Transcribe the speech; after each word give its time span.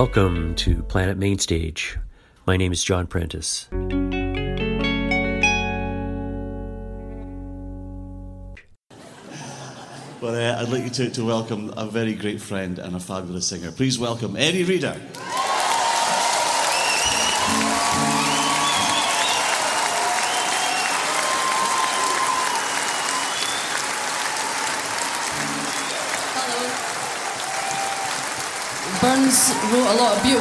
Welcome 0.00 0.54
to 0.54 0.82
Planet 0.84 1.18
Mainstage. 1.18 1.98
My 2.46 2.56
name 2.56 2.72
is 2.72 2.82
John 2.82 3.06
Prentice. 3.06 3.68
Well, 10.22 10.34
uh, 10.34 10.62
I'd 10.62 10.70
like 10.70 10.84
you 10.84 10.88
to, 10.88 11.10
to 11.10 11.22
welcome 11.22 11.74
a 11.76 11.84
very 11.84 12.14
great 12.14 12.40
friend 12.40 12.78
and 12.78 12.96
a 12.96 12.98
fabulous 12.98 13.46
singer. 13.46 13.70
Please 13.72 13.98
welcome 13.98 14.36
Eddie 14.38 14.64
Reader. 14.64 14.98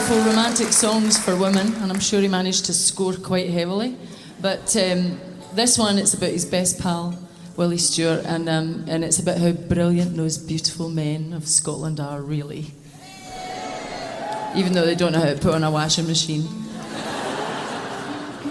Beautiful 0.10 0.32
romantic 0.32 0.74
songs 0.74 1.24
for 1.24 1.36
women, 1.36 1.72
and 1.76 1.92
I'm 1.92 2.00
sure 2.00 2.20
he 2.20 2.28
managed 2.28 2.66
to 2.66 2.74
score 2.74 3.14
quite 3.14 3.52
heavily. 3.52 3.96
But 4.42 4.76
um, 4.76 5.22
this 5.54 5.78
one, 5.78 6.00
it's 6.00 6.16
about 6.16 6.32
his 6.32 6.46
best 6.46 6.82
pal, 6.82 7.16
Willie 7.56 7.78
Stewart, 7.78 8.26
and, 8.26 8.50
um, 8.50 8.86
and 8.88 9.04
it's 9.04 9.20
about 9.20 9.38
how 9.38 9.52
brilliant 9.52 10.18
those 10.18 10.40
beautiful 10.40 10.90
men 10.90 11.32
of 11.32 11.48
Scotland 11.48 12.00
are, 12.00 12.24
really. 12.24 12.72
Even 14.56 14.74
though 14.74 14.84
they 14.84 14.96
don't 14.96 15.12
know 15.12 15.20
how 15.20 15.32
to 15.32 15.40
put 15.40 15.54
on 15.54 15.64
a 15.64 15.70
washing 15.70 16.08
machine. 16.08 16.42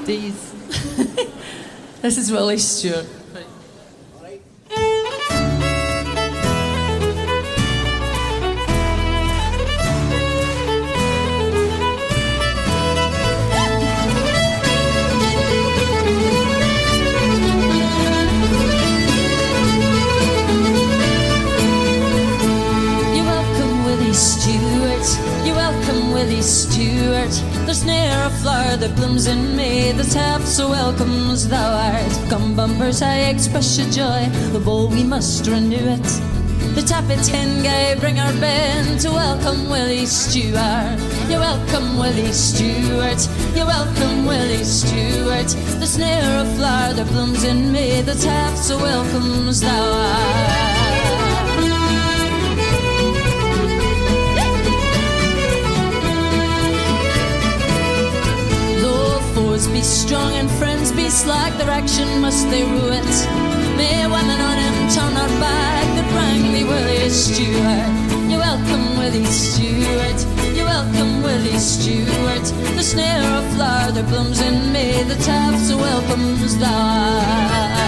These. 0.04 0.52
this 2.02 2.18
is 2.18 2.30
Willie 2.30 2.58
Stewart. 2.58 3.17
Blooms 29.08 29.26
in 29.26 29.56
May 29.56 29.92
that's 29.92 30.12
half 30.12 30.42
so 30.42 30.68
welcome 30.68 31.30
as 31.30 31.48
thou 31.48 31.72
art. 31.72 32.12
Come 32.28 32.54
bumpers, 32.54 33.00
I 33.00 33.30
express 33.30 33.78
your 33.78 33.88
joy. 33.90 34.28
The 34.52 34.60
bowl 34.60 34.88
we 34.88 35.02
must 35.02 35.46
renew 35.46 35.76
it. 35.96 36.08
The 36.74 36.82
tappit 36.82 37.26
hen 37.26 37.62
guy 37.62 37.98
bring 37.98 38.18
our 38.20 38.34
band 38.34 39.00
to 39.00 39.08
welcome 39.08 39.70
Willie 39.70 40.04
Stewart. 40.04 41.00
You're 41.30 41.40
welcome, 41.40 41.96
Willie 41.96 42.32
Stewart. 42.32 43.26
You're 43.56 43.64
welcome, 43.64 44.26
Willie 44.26 44.64
Stewart. 44.64 45.48
The 45.80 45.96
ne'er 45.98 46.42
of 46.42 46.56
flower 46.58 46.92
that 46.92 47.06
blooms 47.06 47.44
in 47.44 47.72
May 47.72 48.02
that's 48.02 48.24
half 48.24 48.58
so 48.58 48.76
welcome 48.76 49.48
as 49.48 49.62
thou 49.62 49.84
art. 49.90 50.77
Be 59.78 59.84
strong 59.84 60.32
and 60.32 60.50
friends 60.50 60.90
be 60.90 61.08
slack, 61.08 61.56
their 61.56 61.70
action 61.70 62.20
must 62.20 62.50
they 62.50 62.64
rue 62.64 62.90
it. 63.00 63.14
May 63.76 64.04
women 64.06 64.40
on 64.48 64.58
him 64.64 64.76
turn 64.94 65.14
our 65.22 65.32
back 65.38 65.86
that 65.96 66.08
rang 66.16 66.50
Willie 66.70 67.08
Stewart. 67.08 67.86
You're 68.28 68.40
welcome, 68.40 68.98
Willie 68.98 69.24
Stewart. 69.26 70.20
You're 70.56 70.66
welcome, 70.66 71.22
Willie 71.22 71.58
Stewart. 71.58 72.46
The 72.76 72.82
snare 72.82 73.22
of 73.38 73.44
flower 73.54 73.92
that 73.92 74.06
blooms 74.08 74.40
in 74.40 74.72
May, 74.72 75.04
the 75.04 75.14
tap 75.22 75.54
so 75.60 75.76
welcome 75.76 76.42
as 76.42 76.58
thou 76.58 77.87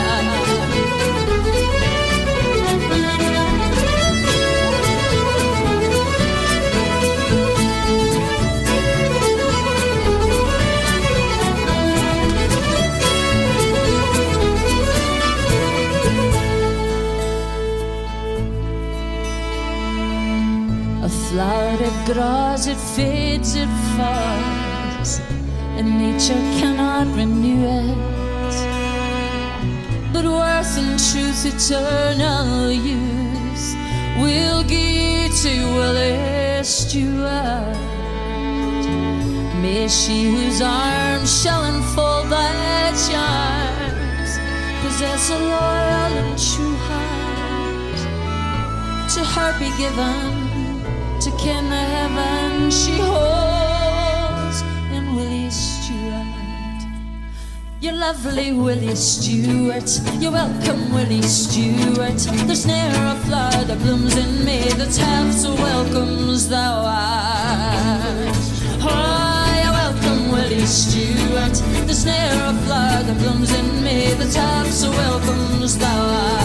grows, 22.12 22.66
it 22.66 22.76
fades, 22.76 23.54
it 23.54 23.68
falls, 23.96 25.20
and 25.76 25.86
nature 25.98 26.42
cannot 26.58 27.06
renew 27.16 27.64
it. 27.64 27.96
But 30.12 30.24
worth 30.24 30.76
and 30.76 30.98
truth, 30.98 31.46
eternal 31.46 32.70
use, 32.72 33.74
will 34.18 34.64
give 34.64 35.32
to 35.42 35.54
Willie 35.74 36.64
Stewart. 36.64 37.76
May 39.62 39.86
she 39.88 40.30
whose 40.30 40.60
arms 40.62 41.42
shall 41.42 41.64
enfold 41.64 42.28
thy 42.28 42.90
charms 43.06 44.30
possess 44.82 45.30
a 45.30 45.38
loyal 45.38 46.12
and 46.22 46.38
true 46.38 46.76
heart 46.88 47.98
to 49.14 49.24
her 49.24 49.52
be 49.58 49.68
given 49.78 50.39
ken 51.42 51.70
the 51.70 51.84
heaven 51.96 52.70
she 52.70 52.98
holds 52.98 54.60
in 54.92 55.16
Willie 55.16 55.48
Stewart. 55.48 56.80
You're 57.80 57.94
lovely, 57.94 58.52
Willie 58.52 58.94
Stewart. 58.94 59.90
You're 60.20 60.32
welcome, 60.32 60.92
Willie 60.92 61.22
Stewart. 61.22 62.20
There's 62.46 62.66
ne'er 62.66 62.92
a 63.14 63.16
flower 63.24 63.64
that 63.64 63.78
blooms 63.78 64.16
in 64.18 64.44
May 64.44 64.68
that's 64.74 64.98
half 64.98 65.32
so 65.32 65.54
welcome 65.54 66.28
as 66.28 66.46
thou 66.50 66.84
art. 66.84 68.36
Oh, 68.82 69.60
you're 69.62 69.76
welcome, 69.82 70.32
Willie 70.32 70.66
Stewart. 70.66 71.56
There's 71.86 72.04
ne'er 72.04 72.50
a 72.50 72.54
flower 72.66 73.02
that 73.02 73.16
blooms 73.18 73.50
in 73.54 73.82
May 73.82 74.12
that's 74.12 74.36
half 74.36 74.66
so 74.66 74.90
welcome's 74.90 75.78
thou 75.78 76.00
art. 76.00 76.39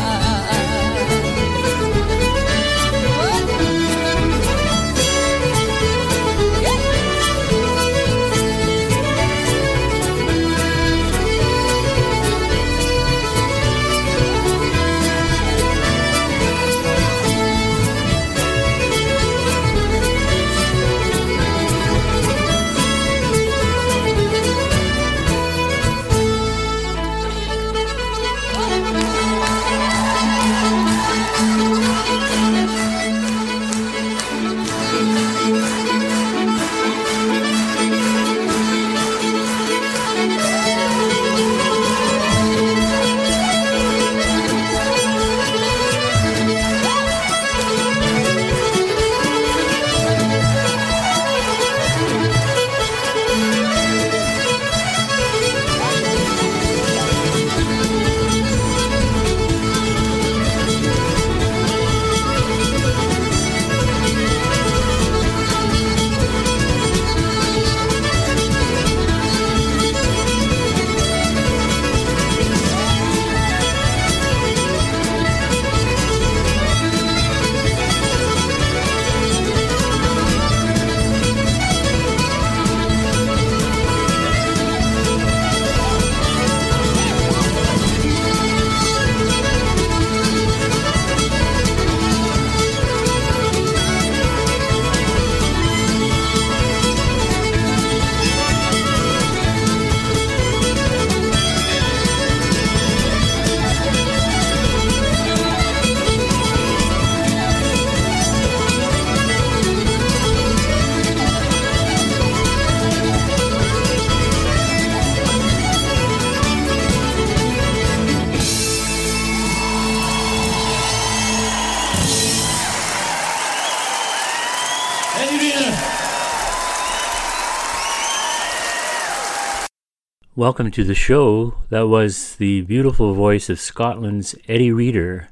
Welcome 130.46 130.70
to 130.70 130.84
the 130.84 130.94
show. 130.94 131.56
That 131.70 131.88
was 131.88 132.36
the 132.36 132.62
beautiful 132.62 133.16
voice 133.16 133.50
of 133.50 133.60
Scotland's 133.60 134.36
Eddie 134.48 134.72
Reader 134.72 135.30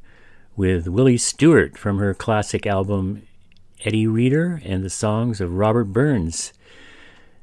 with 0.56 0.88
Willie 0.88 1.20
Stewart 1.20 1.78
from 1.78 2.00
her 2.00 2.16
classic 2.16 2.66
album 2.66 3.22
Eddie 3.86 4.08
Reader 4.08 4.60
and 4.66 4.84
the 4.84 4.90
songs 4.90 5.40
of 5.40 5.54
Robert 5.54 5.84
Burns. 5.84 6.52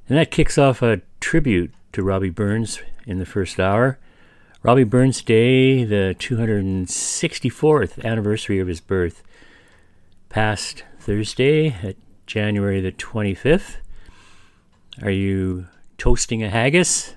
And 0.08 0.18
that 0.18 0.32
kicks 0.32 0.58
off 0.58 0.82
a 0.82 1.02
tribute 1.20 1.72
to 1.92 2.02
Robbie 2.02 2.30
Burns 2.30 2.80
in 3.06 3.20
the 3.20 3.24
first 3.24 3.60
hour. 3.60 4.00
Robbie 4.64 4.82
Burns 4.82 5.22
Day, 5.22 5.84
the 5.84 6.16
264th 6.18 8.04
anniversary 8.04 8.58
of 8.58 8.66
his 8.66 8.80
birth, 8.80 9.22
passed 10.28 10.82
Thursday 10.98 11.68
at 11.84 11.94
January 12.26 12.80
the 12.80 12.90
25th. 12.90 13.76
Are 15.02 15.10
you 15.12 15.68
toasting 15.98 16.42
a 16.42 16.50
haggis? 16.50 17.14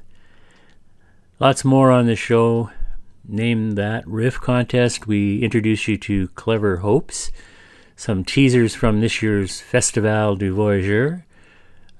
Lots 1.43 1.65
more 1.65 1.91
on 1.91 2.05
the 2.05 2.15
show. 2.15 2.71
Name 3.27 3.71
that 3.71 4.07
riff 4.07 4.39
contest. 4.39 5.07
We 5.07 5.43
introduce 5.43 5.89
you 5.89 5.97
to 5.97 6.29
Clever 6.29 6.77
Hopes, 6.77 7.33
some 7.97 8.23
teasers 8.23 8.75
from 8.75 9.01
this 9.01 9.21
year's 9.21 9.59
Festival 9.59 10.37
du 10.37 10.55
Voyageur, 10.55 11.25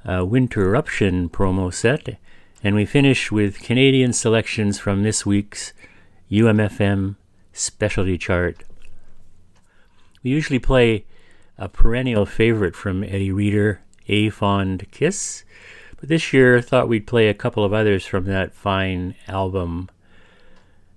a 0.05 0.25
Winterruption 0.25 1.29
promo 1.29 1.73
set, 1.73 2.17
and 2.63 2.73
we 2.73 2.85
finish 2.85 3.33
with 3.33 3.59
Canadian 3.59 4.13
selections 4.13 4.79
from 4.79 5.03
this 5.03 5.25
week's 5.25 5.73
UMFM 6.31 7.17
specialty 7.51 8.17
chart. 8.17 8.63
We 10.23 10.31
usually 10.31 10.59
play 10.59 11.03
a 11.57 11.67
perennial 11.67 12.25
favorite 12.25 12.77
from 12.77 13.03
Eddie 13.03 13.33
Reader, 13.33 13.81
A 14.07 14.29
Fond 14.29 14.89
Kiss. 14.91 15.43
But 16.03 16.09
this 16.09 16.33
year, 16.33 16.57
I 16.57 16.61
thought 16.61 16.89
we'd 16.89 17.07
play 17.07 17.29
a 17.29 17.33
couple 17.33 17.63
of 17.63 17.71
others 17.71 18.05
from 18.05 18.25
that 18.25 18.53
fine 18.53 19.15
album. 19.25 19.89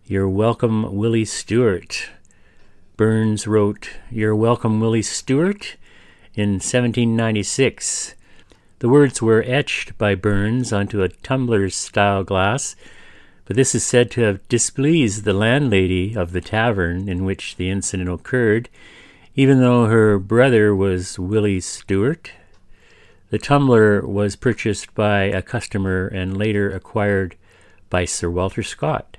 You're 0.04 0.28
Welcome, 0.28 0.96
Willie 0.96 1.24
Stewart. 1.24 2.10
Burns 2.96 3.46
wrote 3.46 3.88
You're 4.10 4.34
Welcome, 4.34 4.80
Willie 4.80 5.02
Stewart 5.02 5.76
in 6.34 6.54
1796. 6.54 8.16
The 8.80 8.88
words 8.88 9.22
were 9.22 9.44
etched 9.46 9.96
by 9.96 10.16
Burns 10.16 10.72
onto 10.72 11.04
a 11.04 11.08
tumbler 11.08 11.70
style 11.70 12.24
glass, 12.24 12.74
but 13.44 13.54
this 13.54 13.76
is 13.76 13.84
said 13.84 14.10
to 14.10 14.22
have 14.22 14.48
displeased 14.48 15.22
the 15.22 15.32
landlady 15.32 16.16
of 16.16 16.32
the 16.32 16.40
tavern 16.40 17.08
in 17.08 17.24
which 17.24 17.54
the 17.54 17.70
incident 17.70 18.10
occurred, 18.10 18.68
even 19.36 19.60
though 19.60 19.86
her 19.86 20.18
brother 20.18 20.74
was 20.74 21.16
Willie 21.16 21.60
Stewart, 21.60 22.32
the 23.31 23.38
tumbler 23.38 24.06
was 24.06 24.37
purchased 24.37 24.94
by 24.94 25.25
a 25.25 25.43
customer 25.43 26.06
and 26.08 26.37
later 26.37 26.70
acquired 26.70 27.37
by 27.90 28.05
Sir 28.05 28.31
Walter 28.31 28.62
Scott. 28.62 29.17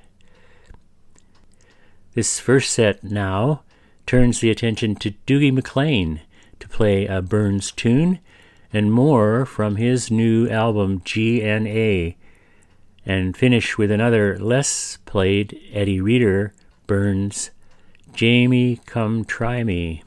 This 2.14 2.40
first 2.40 2.72
set 2.72 3.04
now 3.04 3.64
turns 4.06 4.40
the 4.40 4.50
attention 4.50 4.96
to 4.96 5.14
Dougie 5.26 5.54
MacLean 5.54 6.22
to 6.60 6.68
play 6.68 7.06
a 7.06 7.22
Burns 7.22 7.72
tune 7.72 8.20
and 8.74 8.92
more 8.92 9.46
from 9.46 9.76
his 9.76 10.12
new 10.12 10.50
album 10.50 11.02
GNA, 11.02 12.16
and 13.06 13.38
finish 13.38 13.78
with 13.78 13.92
another 13.92 14.38
less 14.40 14.98
played 15.06 15.60
Eddie 15.72 16.02
Reader 16.02 16.54
Burns 16.86 17.52
Jamie 18.14 18.82
Come 18.86 19.24
Try 19.24 19.64
Me. 19.64 20.04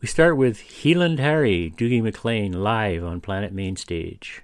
We 0.00 0.06
start 0.06 0.36
with 0.36 0.60
Heeland 0.60 1.18
Harry, 1.18 1.74
Dougie 1.76 2.00
MacLean, 2.00 2.52
live 2.52 3.02
on 3.02 3.20
Planet 3.20 3.52
Mainstage. 3.52 4.42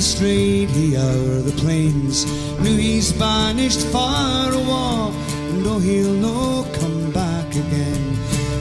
Strayed 0.00 0.70
he 0.70 0.96
o'er 0.96 1.40
the 1.40 1.54
plains. 1.62 2.24
Knew 2.60 2.76
he's 2.76 3.12
banished 3.12 3.80
far 3.86 4.52
awa, 4.52 5.12
and 5.50 5.66
oh, 5.66 5.78
he'll 5.78 6.14
no 6.14 6.66
come 6.78 7.10
back 7.12 7.48
again. 7.50 8.04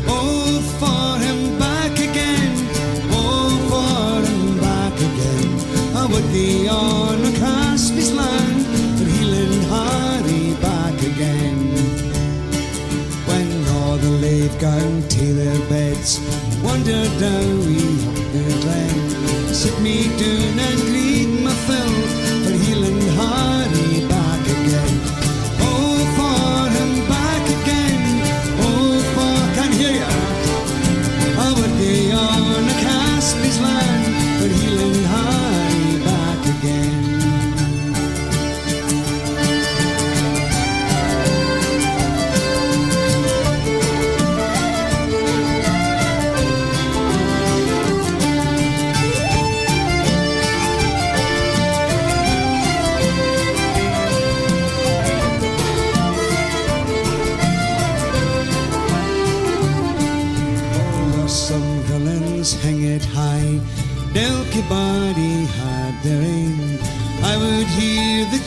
Oh, 0.08 0.62
for 0.80 1.26
him 1.26 1.58
back 1.58 1.94
again, 1.94 2.54
oh, 3.12 3.50
for 3.72 4.14
him 4.30 4.60
back 4.60 4.96
again. 5.10 5.50
I 6.02 6.06
would 6.12 6.28
be 6.32 6.68
on 6.68 7.20
a 7.26 7.34
Caspy's 7.44 8.14
land, 8.14 8.66
but 8.98 9.08
he'll 9.14 9.34
in 9.44 9.54
hurry 9.74 10.56
back 10.62 10.98
again. 11.12 11.60
When 13.30 13.50
all 13.78 13.98
the 13.98 14.12
laid 14.26 14.54
gone 14.60 15.02
to 15.16 15.26
their 15.34 15.60
beds, 15.70 16.20
wandered 16.64 17.14
down 17.20 17.60
we 17.66 17.80
the 18.34 18.46
glen, 18.62 19.54
sit 19.54 19.80
me 19.82 20.04
down 20.18 20.49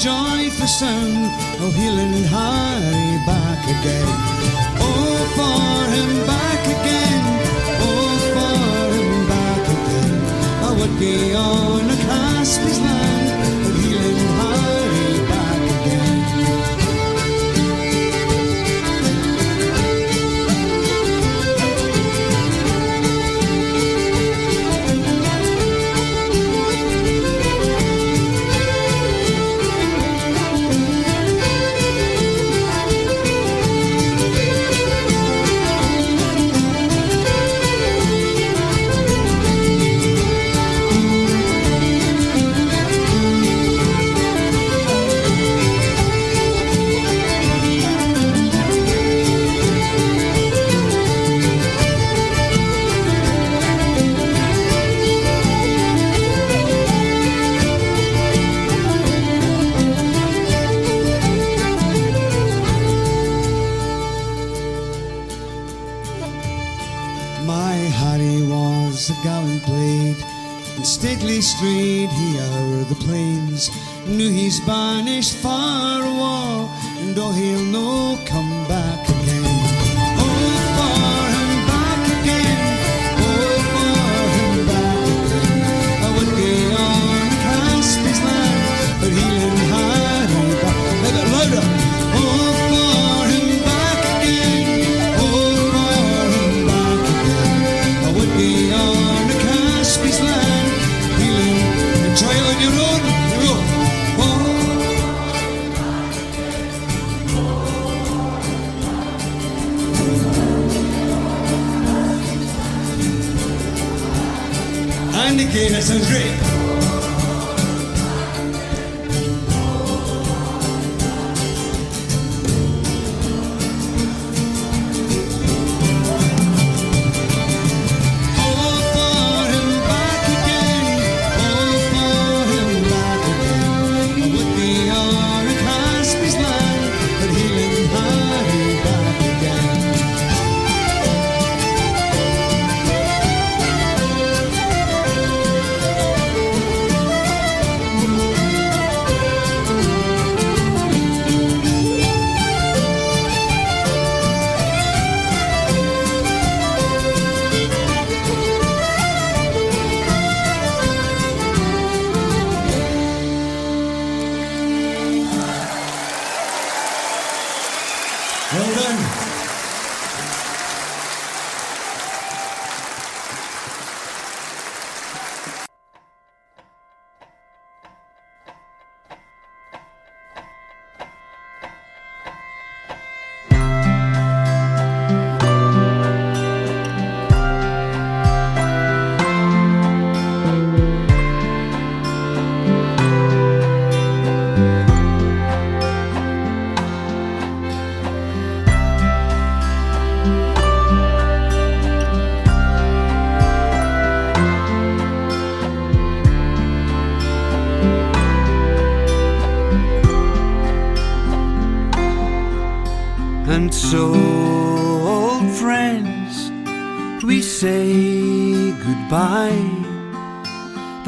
joyful 0.03 0.67
sound 0.67 1.27
of 1.63 1.71
oh, 1.71 1.79
Heeland 1.79 2.27
Harry 2.35 3.19
back 3.25 3.63
again. 3.75 4.11
Oh, 4.83 5.15
for 5.37 5.79
him 5.95 6.13
back 6.27 6.63
again. 6.77 7.23
Oh, 7.87 8.11
for 8.35 8.85
him 8.99 9.13
back 9.31 9.65
again. 9.77 10.15
Oh, 10.59 10.67
I 10.67 10.71
would 10.79 10.95
be 10.99 11.17
on 11.35 11.83
a 11.89 11.99
Caspy's 12.07 12.81
land, 12.81 13.12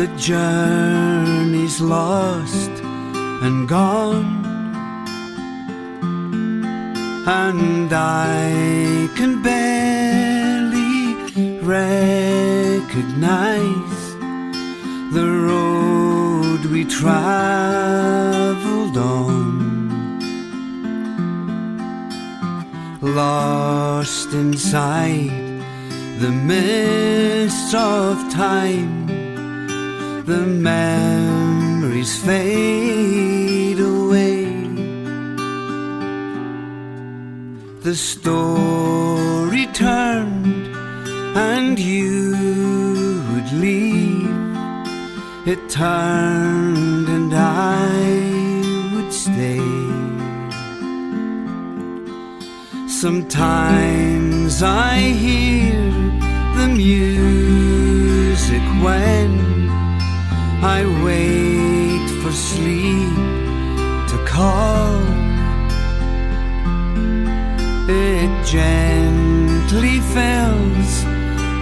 the. 0.06 0.53
the 37.94 37.98
story 37.98 39.66
turned 39.66 40.66
and 41.36 41.78
you'd 41.78 43.52
leave, 43.52 44.56
it 45.46 45.60
turned 45.68 47.08
and 47.08 47.32
I 47.32 47.92
would 48.92 49.12
stay. 49.12 49.70
Sometimes 52.88 54.60
I 54.64 54.98
hear 55.24 55.73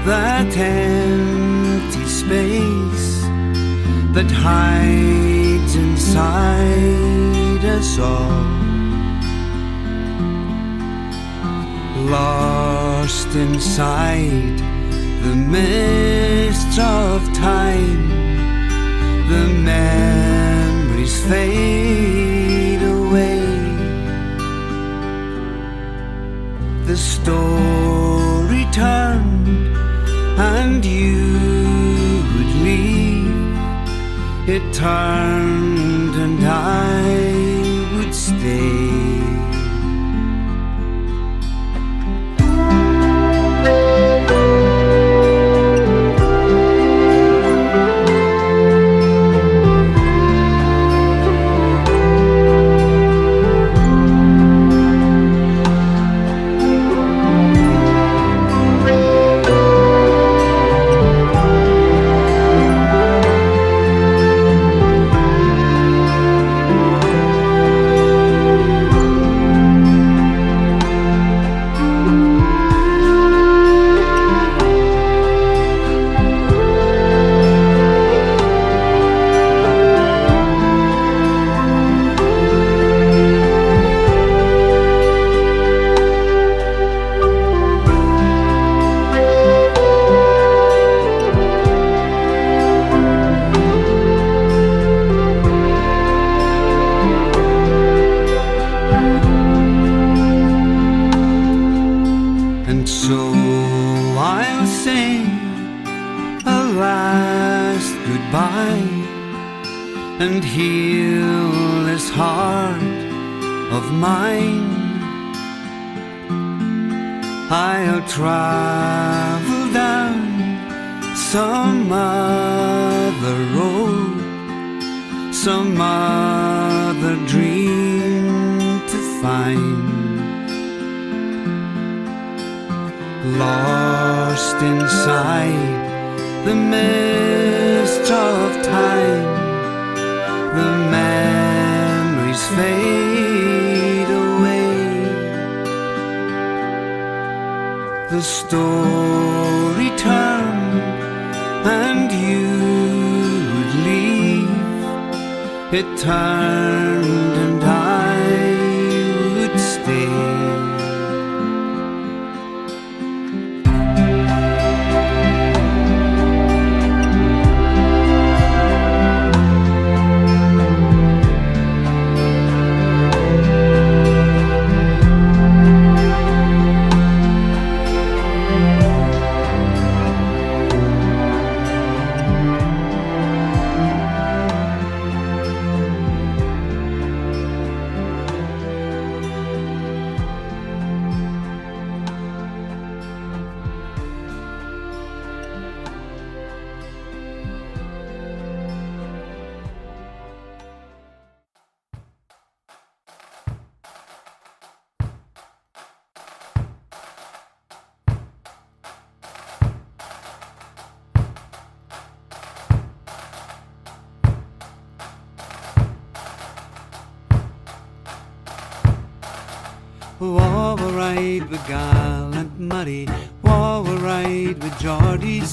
that 0.05 0.57
empty 0.57 2.05
space 2.07 3.23
that 4.13 4.29
hides 4.31 5.77
inside 5.77 7.65
us 7.65 7.99
all. 8.01 8.43
Lost 12.11 13.29
inside 13.37 14.59
the 15.23 15.37
mists 15.37 16.79
of 16.81 17.23
time, 17.33 18.09
the 19.29 19.47
memories 19.71 21.17
fade 21.27 22.83
away. 22.83 23.41
The 26.87 26.97
story 26.97 28.67
turns 28.73 29.12
guitar 34.53 35.62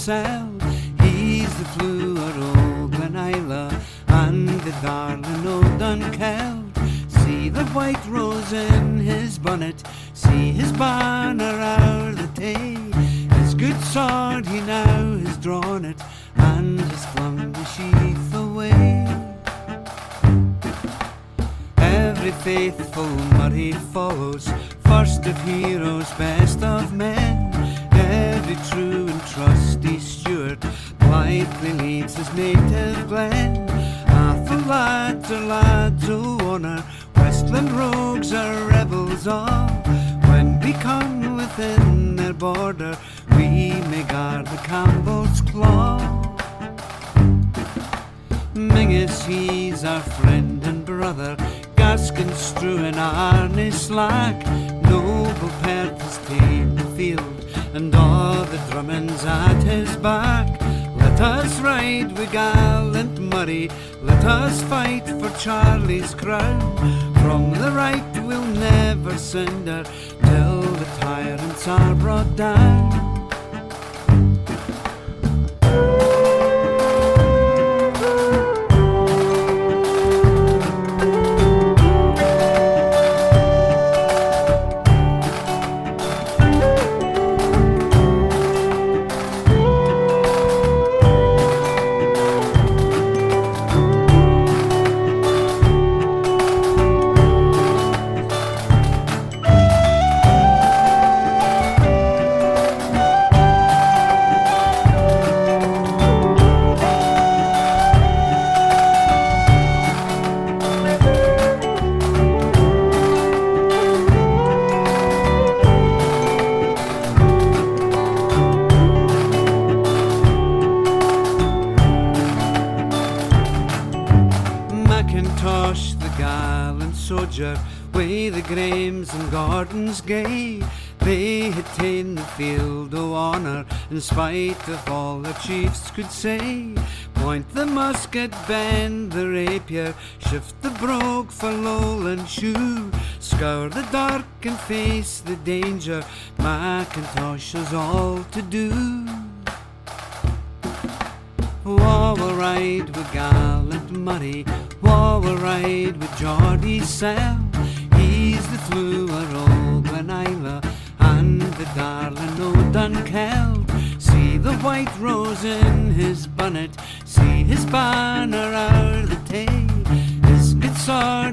sad. 0.09 0.38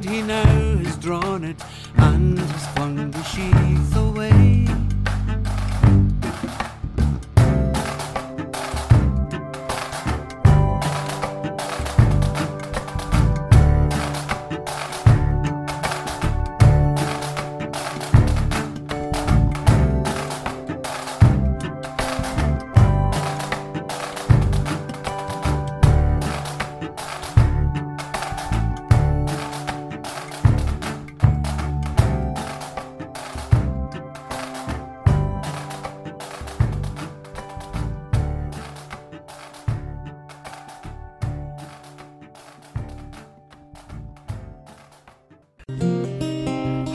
he 0.04 0.20
now 0.22 0.44
has 0.44 0.96
drawn 0.96 1.42
it 1.44 1.56
and 1.96 2.38
has 2.38 2.66
flung 2.74 3.10
the 3.10 3.22
sheath 3.22 3.96
away. 3.96 4.35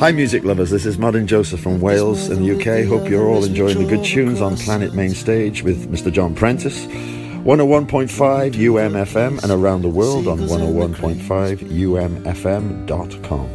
Hi, 0.01 0.11
music 0.11 0.43
lovers. 0.43 0.71
This 0.71 0.87
is 0.87 0.97
Modern 0.97 1.27
Joseph 1.27 1.59
from 1.59 1.79
Wales 1.79 2.27
in 2.31 2.41
the 2.41 2.55
UK. 2.55 2.87
Hope 2.87 3.07
you're 3.07 3.27
all 3.27 3.43
enjoying 3.43 3.77
the 3.77 3.85
good 3.85 4.03
tunes 4.03 4.41
on 4.41 4.57
Planet 4.57 4.95
Main 4.95 5.11
Stage 5.11 5.61
with 5.61 5.91
Mr. 5.91 6.11
John 6.11 6.33
Prentice. 6.33 6.87
101.5 6.87 8.55
UMFM 8.55 9.43
and 9.43 9.51
around 9.51 9.83
the 9.83 9.89
world 9.89 10.27
on 10.27 10.39
101.5 10.39 11.19
UMFM.com. 11.69 13.47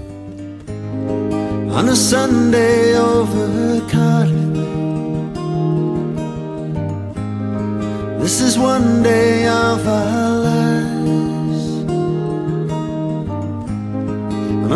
On 1.72 1.88
a 1.88 1.96
Sunday 1.96 2.94
over 2.96 3.80
Cardiff, 3.90 4.54
this 8.22 8.40
is 8.40 8.56
one 8.56 9.02
day 9.02 9.48
of 9.48 9.84
our 9.84 10.30
lives. 10.30 10.75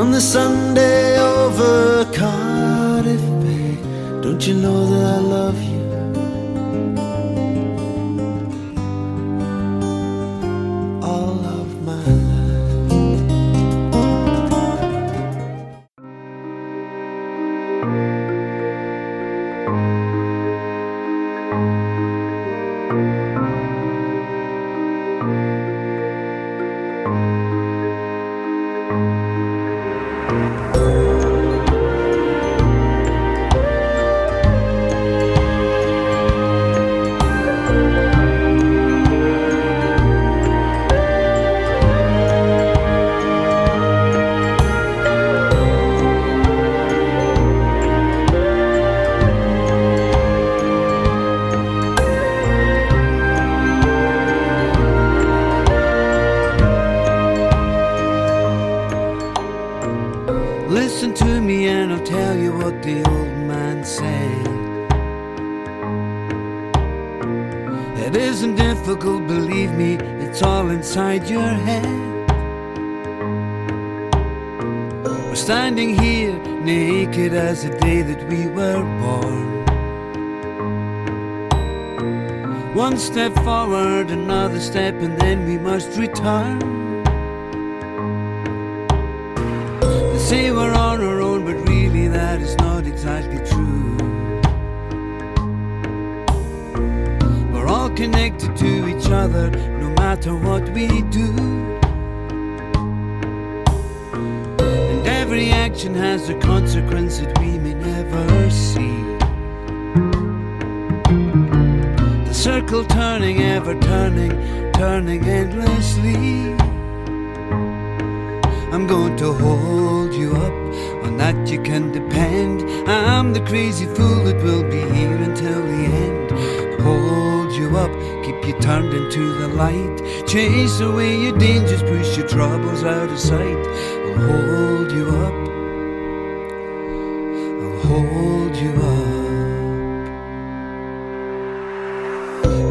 On 0.00 0.10
the 0.12 0.20
Sunday 0.20 1.18
over 1.18 2.06
Cardiff 2.06 3.20
Bay, 3.42 3.76
don't 4.22 4.46
you 4.46 4.54
know 4.54 4.86
that 4.86 5.16
I 5.16 5.18
love 5.18 5.62
you? 5.62 5.69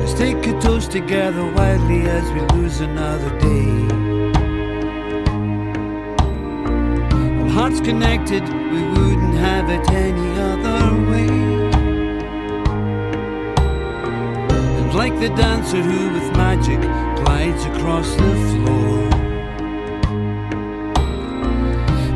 Let's 0.10 0.22
take 0.22 0.48
a 0.48 0.60
toast 0.60 0.90
together 0.92 1.46
wildly 1.54 2.02
as 2.08 2.26
we 2.32 2.42
lose 2.58 2.80
another 2.80 3.30
day. 3.38 3.70
Our 7.44 7.50
hearts 7.50 7.80
connected, 7.80 8.42
we 8.42 8.82
wouldn't 8.96 9.36
have 9.36 9.70
it 9.70 9.88
any 9.92 10.32
other 10.50 11.12
way. 11.12 11.30
And 14.80 14.96
like 14.96 15.14
the 15.20 15.30
dancer 15.30 15.80
who 15.84 16.12
with 16.12 16.32
magic 16.36 16.82
glides 17.24 17.64
across 17.66 18.10
the 18.16 18.34
floor. 18.50 19.10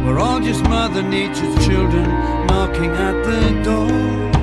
We're 0.03 0.17
all 0.17 0.39
just 0.39 0.63
Mother 0.63 1.03
Nature's 1.03 1.63
children 1.63 2.09
knocking 2.47 2.89
at 2.89 3.23
the 3.23 3.63
door. 3.63 4.42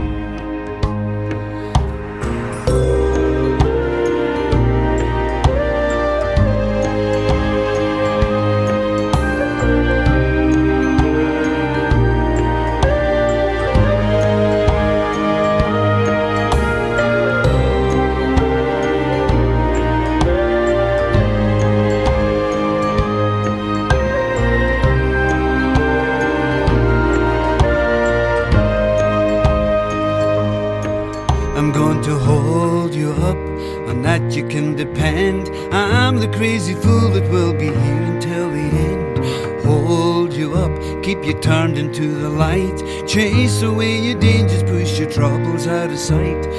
Chase 43.10 43.62
away 43.62 43.98
your 43.98 44.20
dangers, 44.20 44.62
push 44.62 45.00
your 45.00 45.10
troubles 45.10 45.66
out 45.66 45.90
of 45.90 45.98
sight. 45.98 46.49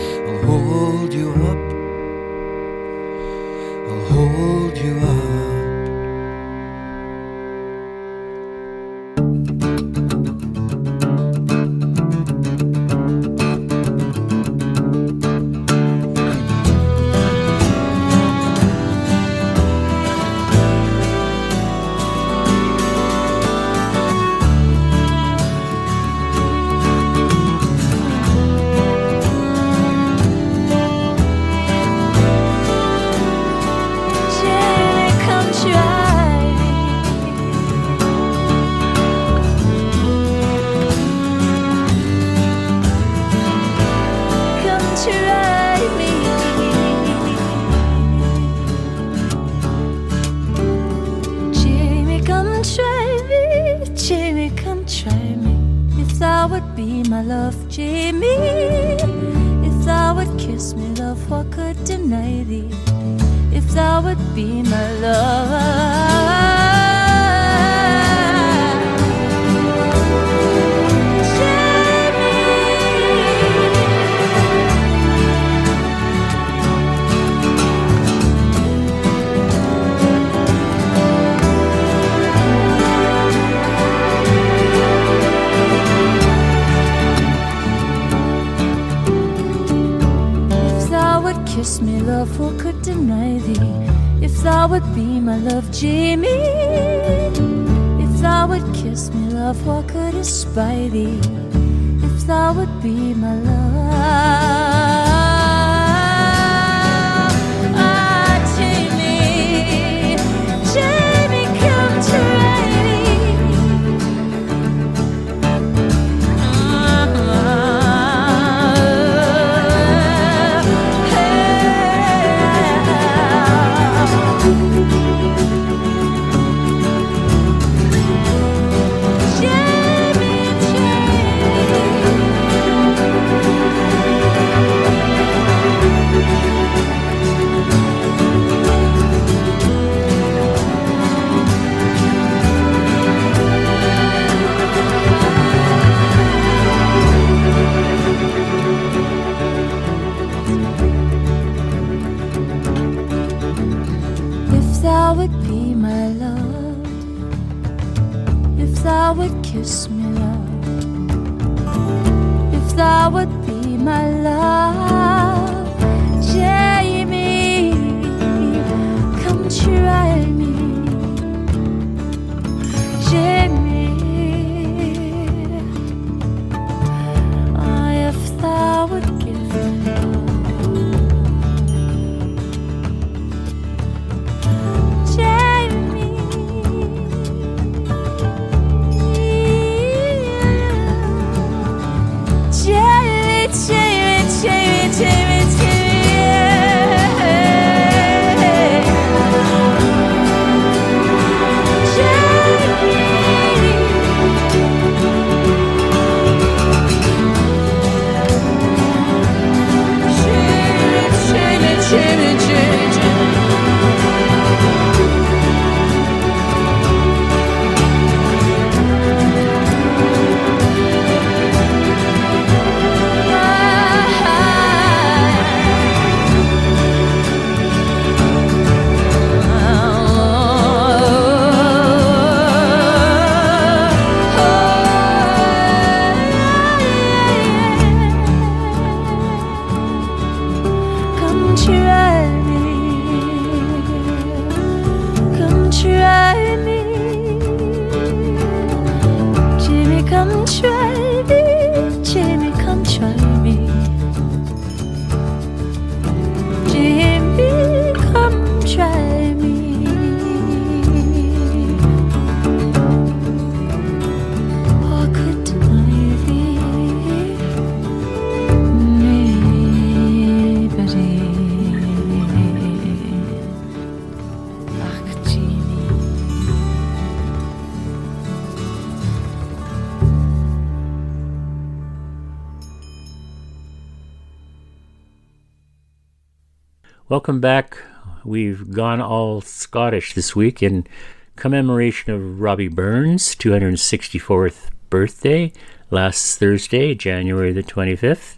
Welcome 287.11 287.41
back. 287.41 287.77
We've 288.23 288.71
gone 288.71 289.01
all 289.01 289.41
Scottish 289.41 290.13
this 290.13 290.33
week 290.33 290.63
in 290.63 290.87
commemoration 291.35 292.13
of 292.13 292.39
Robbie 292.39 292.69
Burns' 292.69 293.35
264th 293.35 294.69
birthday 294.89 295.51
last 295.89 296.39
Thursday, 296.39 296.95
January 296.95 297.51
the 297.51 297.63
25th. 297.63 298.37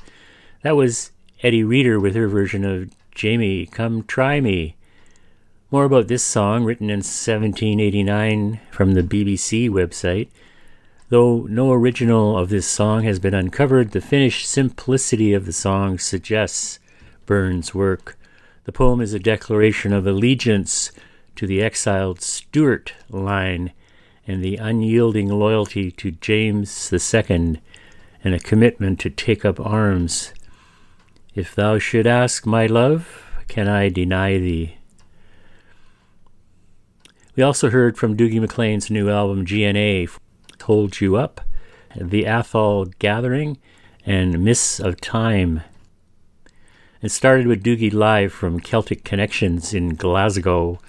That 0.64 0.76
was 0.76 1.12
Eddie 1.44 1.64
Reader 1.64 2.00
with 2.00 2.16
her 2.16 2.28
version 2.28 2.66
of 2.66 2.90
Jamie, 3.14 3.68
Come 3.68 4.06
Try 4.06 4.42
Me. 4.42 4.76
More 5.70 5.86
about 5.86 6.08
this 6.08 6.24
song, 6.24 6.64
written 6.64 6.90
in 6.90 7.02
1789 7.02 8.60
from 8.72 8.94
the 8.94 9.04
BBC 9.04 9.70
website. 9.70 10.30
Though 11.10 11.42
no 11.48 11.72
original 11.72 12.36
of 12.40 12.50
this 12.50 12.66
song 12.66 13.04
has 13.04 13.20
been 13.20 13.36
uncovered, 13.36 13.92
the 13.92 14.02
finished 14.02 14.50
simplicity 14.50 15.32
of 15.32 15.46
the 15.46 15.54
song 15.54 16.00
suggests 16.00 16.80
Burns' 17.28 17.76
work. 17.76 18.18
The 18.66 18.72
poem 18.72 19.02
is 19.02 19.14
a 19.14 19.20
declaration 19.20 19.92
of 19.92 20.08
allegiance 20.08 20.92
to 21.36 21.46
the 21.46 21.62
exiled 21.62 22.22
Stuart 22.22 22.94
line 23.10 23.74
and 24.26 24.44
the 24.44 24.56
unyielding 24.56 25.28
loyalty 25.28 25.92
to 25.92 26.12
James 26.12 26.92
II 26.94 27.62
and 28.24 28.34
a 28.34 28.40
commitment 28.40 29.00
to 29.02 29.10
take 29.10 29.44
up 29.44 29.60
arms. 29.60 30.34
If 31.36 31.54
thou 31.54 31.78
should 31.78 32.08
ask 32.08 32.46
my 32.46 32.66
love, 32.66 33.24
can 33.48 33.68
I 33.68 33.90
deny 33.90 34.38
thee? 34.38 34.78
We 37.36 37.44
also 37.44 37.70
heard 37.70 37.98
from 37.98 38.16
Dougie 38.16 38.40
MacLean's 38.40 38.90
new 38.90 39.10
album 39.10 39.46
GNA, 39.46 40.08
Hold 40.62 41.02
You 41.02 41.18
Up, 41.18 41.42
The 42.00 42.24
Atholl 42.24 42.94
Gathering, 43.00 43.58
and 44.06 44.44
Mists 44.44 44.80
of 44.80 45.02
Time. 45.02 45.62
It 47.04 47.12
started 47.12 47.48
with 47.48 47.66
Dougie 47.66 47.94
live 47.94 48.32
from 48.32 48.62
Celtic 48.62 49.04
Connections 49.04 49.74
in 49.74 49.96
Glasgow, 49.96 50.80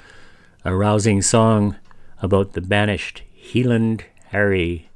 a 0.65 0.73
rousing 0.73 1.21
song 1.23 1.75
about 2.23 2.53
the 2.53 2.61
banished 2.61 3.23
Heeland 3.37 4.03
Harry. 4.27 4.91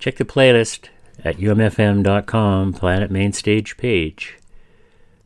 Check 0.00 0.16
the 0.16 0.24
playlist 0.24 0.88
at 1.24 1.36
umfm.com 1.36 2.72
Planet 2.72 3.12
Mainstage 3.12 3.76
page. 3.76 4.36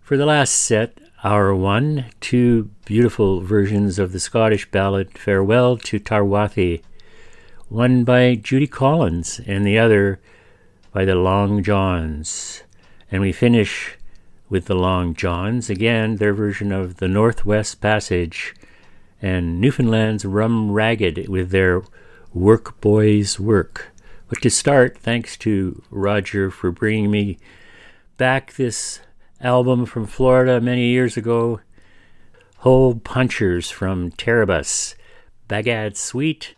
For 0.02 0.18
the 0.18 0.26
last 0.26 0.52
set, 0.52 0.98
Hour 1.24 1.54
1, 1.54 2.04
two 2.20 2.68
beautiful 2.84 3.40
versions 3.40 3.98
of 3.98 4.12
the 4.12 4.20
Scottish 4.20 4.70
ballad 4.70 5.16
Farewell 5.16 5.78
to 5.78 5.98
Tarwathie, 5.98 6.82
one 7.70 8.04
by 8.04 8.34
Judy 8.34 8.66
Collins 8.66 9.40
and 9.46 9.66
the 9.66 9.78
other 9.78 10.20
by 10.92 11.06
the 11.06 11.14
Long 11.14 11.62
Johns. 11.62 12.64
And 13.10 13.22
we 13.22 13.32
finish 13.32 13.96
with 14.48 14.66
the 14.66 14.74
Long 14.74 15.14
Johns, 15.14 15.68
again, 15.68 16.16
their 16.16 16.32
version 16.32 16.72
of 16.72 16.96
the 16.96 17.08
Northwest 17.08 17.80
Passage, 17.80 18.54
and 19.20 19.60
Newfoundland's 19.60 20.24
Rum 20.24 20.70
Ragged 20.70 21.28
with 21.28 21.50
their 21.50 21.82
Work 22.32 22.80
Boys 22.80 23.40
Work. 23.40 23.92
But 24.28 24.42
to 24.42 24.50
start, 24.50 24.98
thanks 24.98 25.36
to 25.38 25.82
Roger 25.90 26.50
for 26.50 26.70
bringing 26.70 27.10
me 27.10 27.38
back 28.16 28.54
this 28.54 29.00
album 29.40 29.86
from 29.86 30.06
Florida 30.06 30.60
many 30.60 30.86
years 30.86 31.16
ago, 31.16 31.60
Hole 32.58 32.96
Punchers 32.96 33.70
from 33.70 34.10
Terabus, 34.12 34.94
Bagad 35.48 35.96
Sweet, 35.96 36.54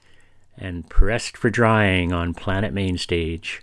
and 0.57 0.89
Pressed 0.89 1.37
for 1.37 1.51
Drying 1.51 2.13
on 2.13 2.35
Planet 2.35 2.73
Mainstage. 2.73 3.61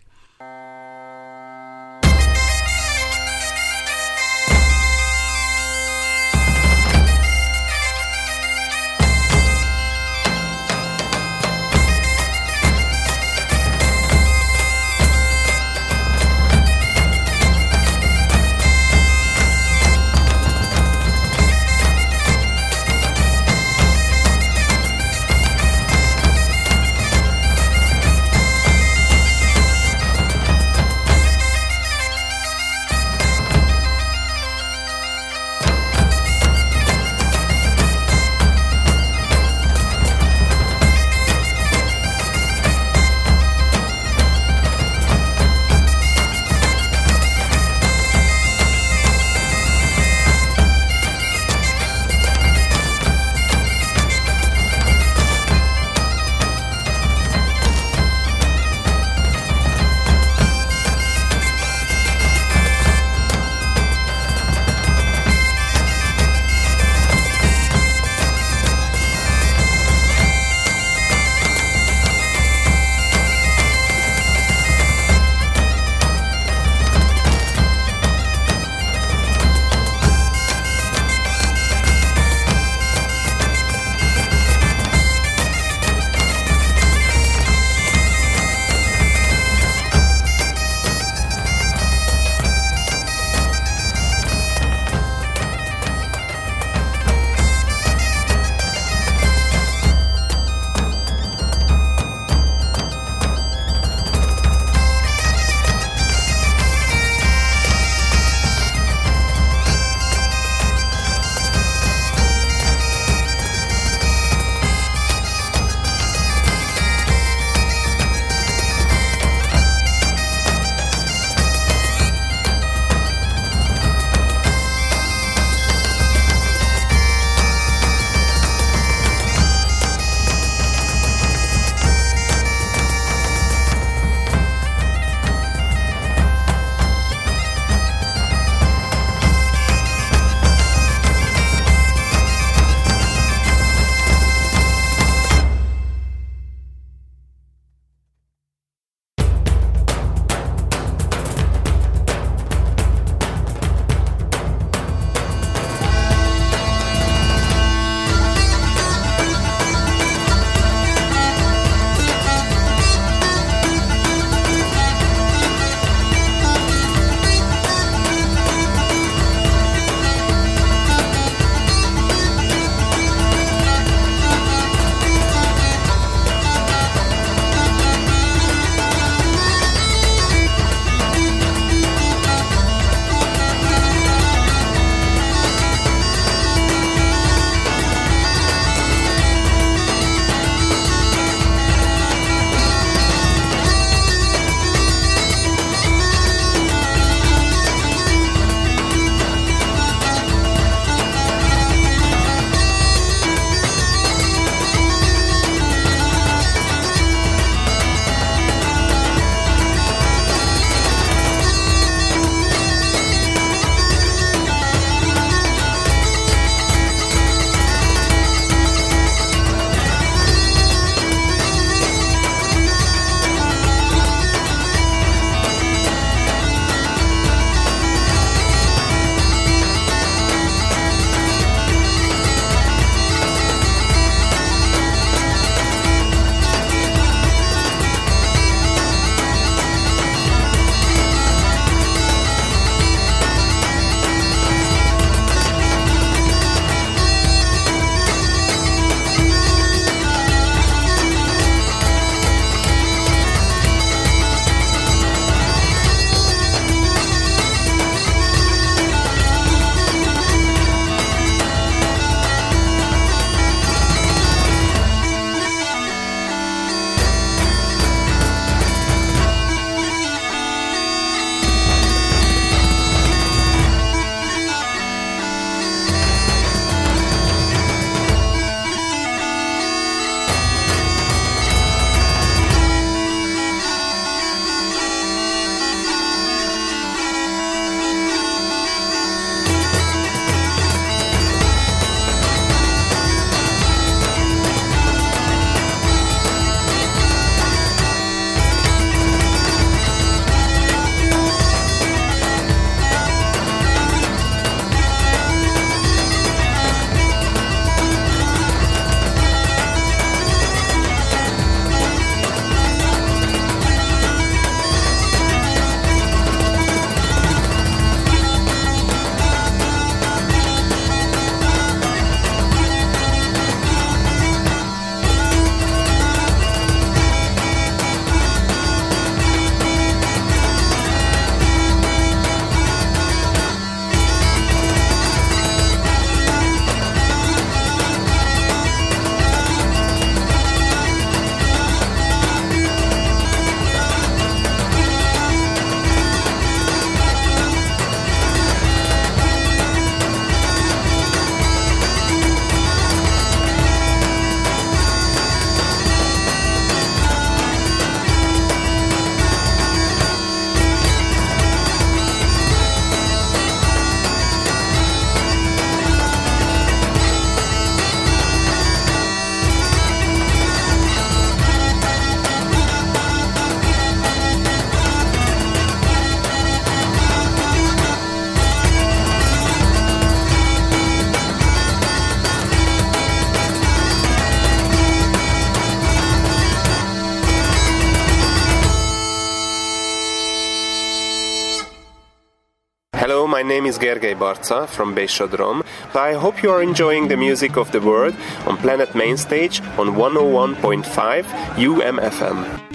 Is 393.75 393.81
Gergely 393.81 394.17
Barca 394.17 394.67
from 394.67 394.93
Besh 394.93 395.19
o 395.19 395.27
droM. 395.27 395.61
I 395.93 396.13
hope 396.13 396.41
you 396.41 396.49
are 396.51 396.63
enjoying 396.63 397.09
the 397.09 397.17
music 397.17 397.57
of 397.57 397.71
the 397.71 397.81
world 397.81 398.15
on 398.47 398.55
Planet 398.57 398.95
Mainstage 398.95 399.59
on 399.77 399.95
101.5 399.95 401.25
UMFM. 401.57 402.74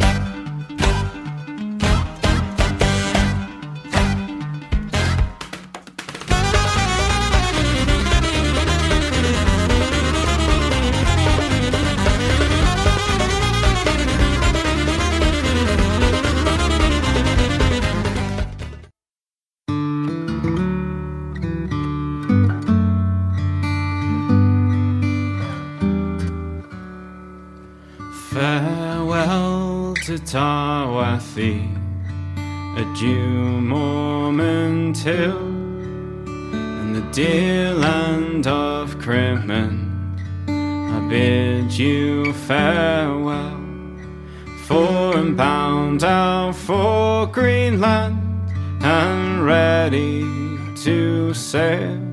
Tarwathie, 31.40 31.68
adieu 32.76 33.60
Mormond 33.60 34.96
Hill, 34.96 35.38
and 35.38 36.94
the 36.94 37.00
dear 37.12 37.72
land 37.72 38.46
of 38.46 38.98
Crimond. 38.98 39.88
I 40.48 41.08
bid 41.08 41.72
you 41.72 42.32
farewell, 42.32 43.58
for 44.66 45.16
I'm 45.16 45.34
bound 45.34 46.04
out 46.04 46.56
for 46.56 47.26
Greenland 47.26 48.18
and 48.82 49.44
ready 49.44 50.22
to 50.82 51.32
sail. 51.32 52.06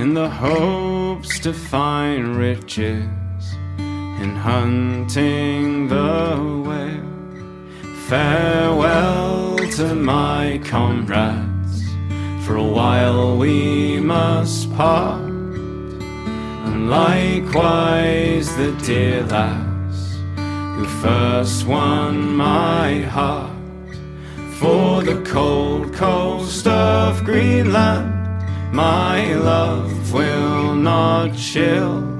In 0.00 0.14
the 0.14 0.28
hopes 0.28 1.38
to 1.40 1.52
find 1.52 2.36
riches 2.36 3.08
in 4.24 4.34
hunting 4.36 5.86
the 5.86 6.62
whale. 6.66 7.12
Farewell 8.08 9.56
to 9.76 9.94
my 9.94 10.60
comrades, 10.64 11.76
for 12.44 12.56
a 12.56 12.70
while 12.80 13.36
we 13.36 14.00
must 14.00 14.72
part. 14.74 15.20
And 16.64 16.88
likewise 16.88 18.46
the 18.56 18.72
dear 18.86 19.22
lass 19.24 19.98
who 20.74 20.86
first 21.04 21.66
won 21.66 22.34
my 22.34 23.02
heart. 23.16 23.52
For 24.58 25.02
the 25.02 25.20
cold 25.34 25.92
coast 25.92 26.66
of 26.66 27.22
Greenland, 27.24 28.14
my 28.72 29.34
love 29.34 30.12
will 30.14 30.74
not 30.74 31.36
chill 31.36 32.13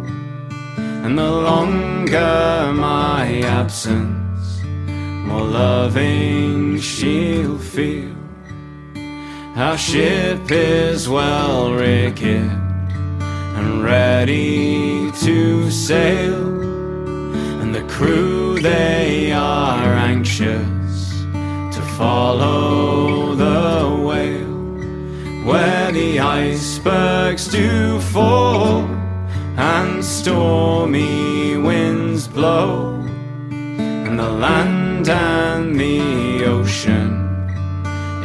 and 1.04 1.18
the 1.18 1.30
longer 1.30 2.72
my 2.72 3.42
absence, 3.42 4.62
more 4.64 5.42
loving 5.42 6.80
she'll 6.80 7.58
feel. 7.58 8.16
Our 9.54 9.76
ship 9.76 10.50
is 10.50 11.06
well 11.06 11.74
rigged 11.74 12.22
and 12.22 13.84
ready 13.84 15.12
to 15.26 15.70
sail, 15.70 16.62
and 17.60 17.74
the 17.74 17.82
crew 17.82 18.58
they 18.60 19.30
are 19.30 19.92
anxious 19.92 21.10
to 21.76 21.82
follow 21.98 23.34
the 23.34 24.02
whale 24.02 25.44
where 25.44 25.92
the 25.92 26.18
icebergs 26.18 27.46
do 27.48 28.00
fall 28.00 28.93
and 29.56 30.04
stormy 30.04 31.56
winds 31.56 32.26
blow, 32.26 32.94
and 33.50 34.18
the 34.18 34.28
land 34.28 35.08
and 35.08 35.78
the 35.78 36.44
ocean 36.44 37.20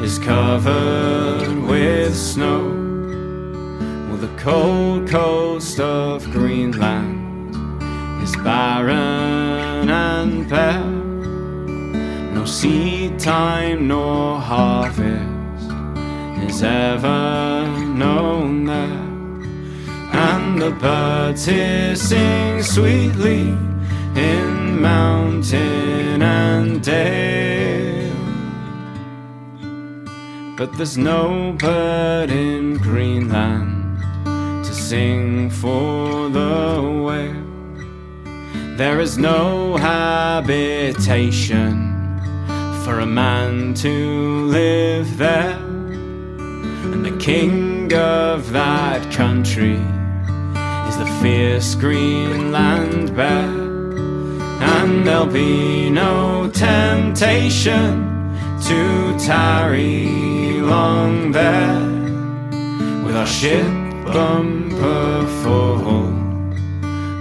is 0.01 0.17
covered 0.17 1.47
with 1.67 2.15
snow. 2.15 2.63
Well, 4.07 4.17
the 4.17 4.33
cold 4.37 5.07
coast 5.07 5.79
of 5.79 6.23
Greenland 6.31 7.55
is 8.23 8.35
barren 8.37 9.87
and 9.87 10.49
bare, 10.49 10.83
no 12.33 12.43
seed 12.45 13.19
time 13.19 13.87
nor 13.87 14.39
harvest 14.39 15.69
is 16.49 16.63
ever 16.63 17.67
known 17.93 18.65
there 18.65 19.08
and 20.11 20.61
the 20.61 20.71
birds 20.71 21.45
here 21.45 21.95
sing 21.95 22.61
sweetly 22.63 23.55
in 24.15 24.81
mountain 24.81 26.21
and 26.21 26.81
dale. 26.83 28.15
But 30.57 30.75
there's 30.77 30.97
no 30.97 31.53
bird 31.57 32.31
in 32.31 32.77
Greenland 32.77 34.01
to 34.65 34.73
sing 34.73 35.49
for 35.49 36.29
the 36.29 36.81
whale. 37.05 37.45
There 38.75 38.99
is 38.99 39.17
no 39.17 39.77
habitation 39.77 41.19
for 42.83 42.99
a 42.99 43.05
man 43.05 43.73
to 43.75 44.45
live 44.47 45.17
there, 45.17 45.57
and 46.91 47.05
the 47.05 47.17
king 47.17 47.93
of 47.93 48.51
that 48.51 49.11
country 49.13 49.79
the 50.97 51.05
fierce 51.21 51.75
Greenland 51.75 53.15
bear, 53.15 53.49
and 54.61 55.05
there'll 55.05 55.25
be 55.25 55.89
no 55.89 56.49
temptation 56.53 58.09
to 58.63 59.17
tarry 59.19 60.59
long 60.61 61.31
there 61.31 61.79
with 63.05 63.15
our 63.15 63.27
ship 63.27 63.67
bumper 64.05 65.25
full. 65.41 66.11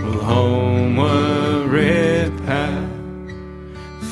We'll 0.03 0.23
homeward 0.23 1.67
repair. 1.69 2.89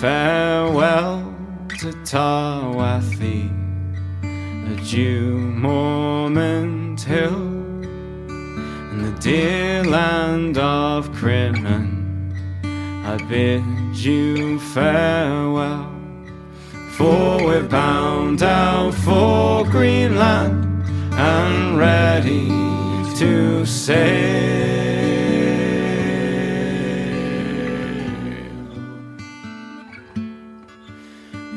Farewell 0.00 1.34
to 1.80 1.92
Tarwathie, 2.04 3.50
adieu 4.72 5.38
Mormond 5.38 7.02
Hill 7.02 7.55
dear 9.20 9.84
land 9.84 10.58
of 10.58 11.10
Crimond, 11.12 12.34
I 13.04 13.16
bid 13.28 13.62
you 13.96 14.58
farewell. 14.58 15.92
For 16.96 17.44
we're 17.44 17.68
bound 17.68 18.42
out 18.42 18.94
for 18.94 19.64
Greenland 19.64 20.82
and 21.12 21.78
ready 21.78 22.48
to 23.18 23.66
sail. 23.66 24.66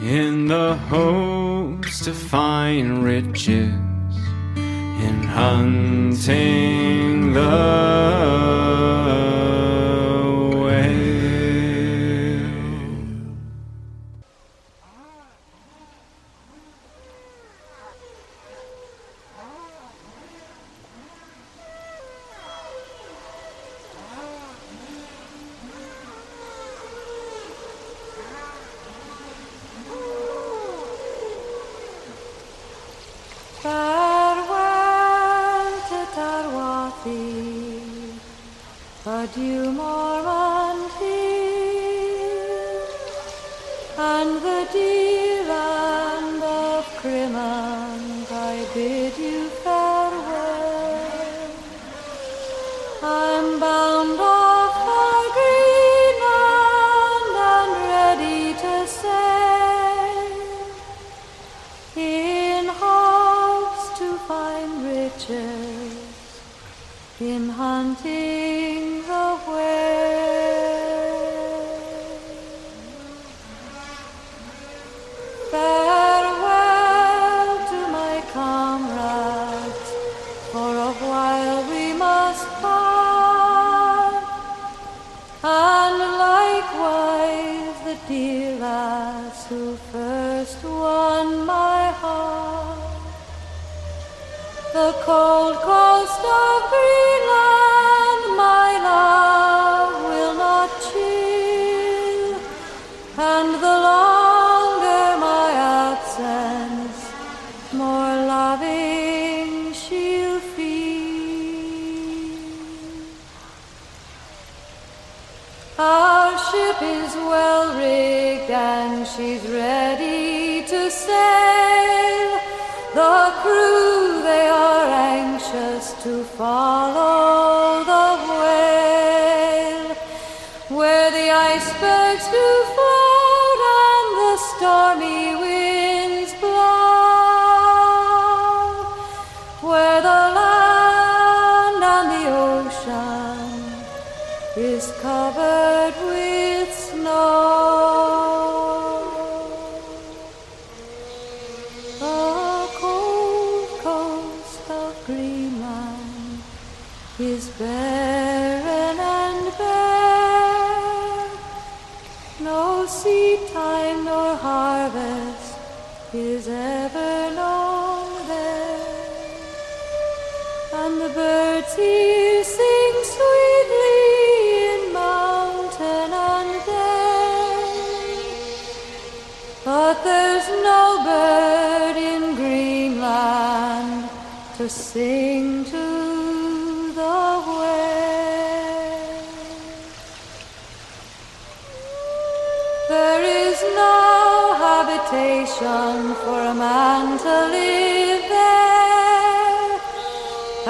In 0.04 0.48
the 0.48 0.76
hopes 0.90 2.00
to 2.06 2.14
find 2.14 3.04
riches 3.04 3.74
in 4.58 5.24
hunting 5.24 7.19
the 7.34 8.69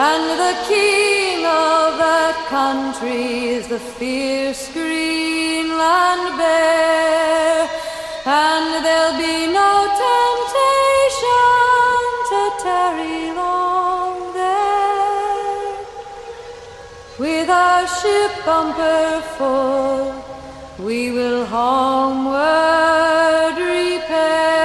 And 0.02 0.40
the 0.40 0.56
king 0.66 1.40
of 1.46 1.98
that 2.00 2.48
country 2.48 3.50
is 3.50 3.68
the 3.68 3.80
fierce 3.80 4.72
Greenland 4.72 6.38
bear. 6.40 7.68
And 8.24 8.86
there'll 8.86 9.20
be 9.20 9.52
no 9.52 9.74
temptation 10.08 11.52
to 12.32 12.42
tarry 12.64 13.36
long 13.36 14.32
there. 14.40 15.84
With 17.20 17.50
our 17.50 17.86
ship 17.86 18.32
bumper 18.46 19.22
full, 19.36 20.16
we 20.80 21.12
will 21.12 21.46
homeward 21.46 22.48
repair. 23.58 24.59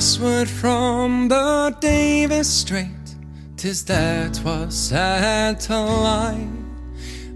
Westward 0.00 0.48
from 0.48 1.28
the 1.28 1.76
Davis 1.78 2.48
Strait, 2.48 3.06
tis 3.58 3.84
there 3.84 4.30
'twas 4.30 4.74
sad 4.74 5.60
to 5.60 5.78
lie. 5.78 6.48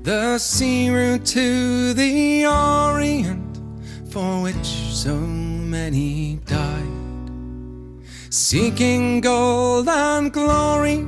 The 0.03 0.39
sea 0.39 0.89
route 0.89 1.27
to 1.27 1.93
the 1.93 2.47
Orient, 2.47 3.61
for 4.09 4.41
which 4.41 4.67
so 5.05 5.15
many 5.15 6.41
died. 6.47 7.29
Seeking 8.31 9.21
gold 9.21 9.87
and 9.87 10.33
glory, 10.33 11.07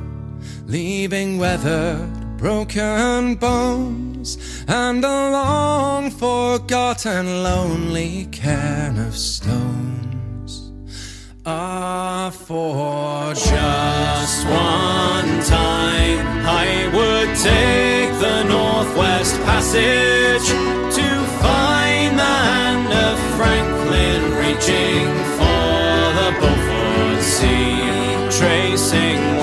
leaving 0.67 1.39
weathered, 1.39 2.37
broken 2.37 3.33
bones, 3.33 4.37
and 4.67 5.03
a 5.03 5.31
long 5.31 6.11
forgotten, 6.11 7.41
lonely 7.41 8.27
cairn 8.31 8.99
of 8.99 9.17
stones. 9.17 9.76
Ah, 11.49 12.29
for 12.29 13.33
just 13.33 14.45
one 14.47 15.39
time 15.45 16.27
I 16.45 16.91
would 16.91 17.29
take 17.37 18.11
the 18.19 18.43
Northwest 18.43 19.39
Passage 19.45 20.45
to 20.97 21.07
find 21.39 22.19
the 22.19 22.35
hand 22.51 22.91
of 22.91 23.17
Franklin 23.37 24.23
reaching 24.43 25.07
for 25.39 25.95
the 26.19 26.35
Beaufort 26.41 27.23
Sea, 27.23 28.27
tracing 28.29 29.36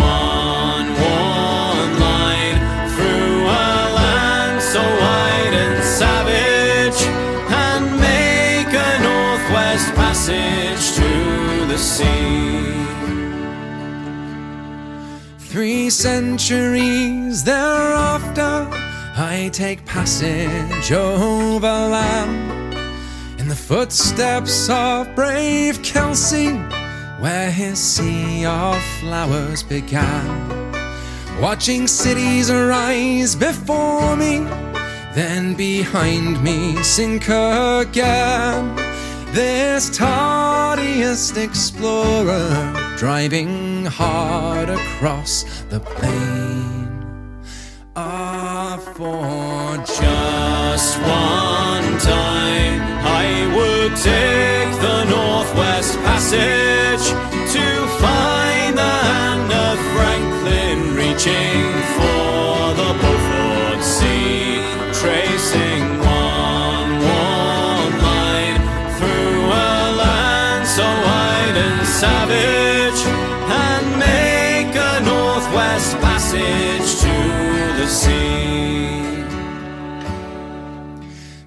Centuries 15.90 17.44
thereafter, 17.44 18.68
I 19.16 19.50
take 19.52 19.84
passage 19.84 20.92
over 20.92 21.66
land 21.66 22.74
in 23.38 23.48
the 23.48 23.54
footsteps 23.54 24.70
of 24.70 25.14
brave 25.14 25.82
Kelsey, 25.82 26.52
where 27.20 27.50
his 27.50 27.78
sea 27.78 28.46
of 28.46 28.82
flowers 29.00 29.62
began. 29.62 30.72
Watching 31.40 31.86
cities 31.86 32.50
arise 32.50 33.36
before 33.36 34.16
me, 34.16 34.38
then 35.14 35.54
behind 35.54 36.42
me 36.42 36.82
sink 36.82 37.24
again. 37.28 38.74
This 39.34 39.90
tardiest 39.90 41.36
explorer 41.36 42.72
driving 42.96 43.73
hard 43.86 44.68
across 44.68 45.44
the 45.70 45.80
plain. 45.80 46.88
Ah, 47.96 48.78
for 48.94 49.76
just 49.86 50.98
one 51.00 51.98
time, 51.98 52.80
I 53.22 53.26
would 53.54 53.92
take 53.96 54.70
the 54.86 55.04
Northwest 55.04 55.96
Passage 56.08 57.06
to 57.54 57.66
find 58.02 58.76
the 58.76 58.94
hand 59.10 59.52
of 59.52 59.78
Franklin 59.94 60.94
reaching 60.96 61.63
Passage 76.34 77.00
to 77.02 77.16
the 77.80 77.86
sea. 77.86 79.24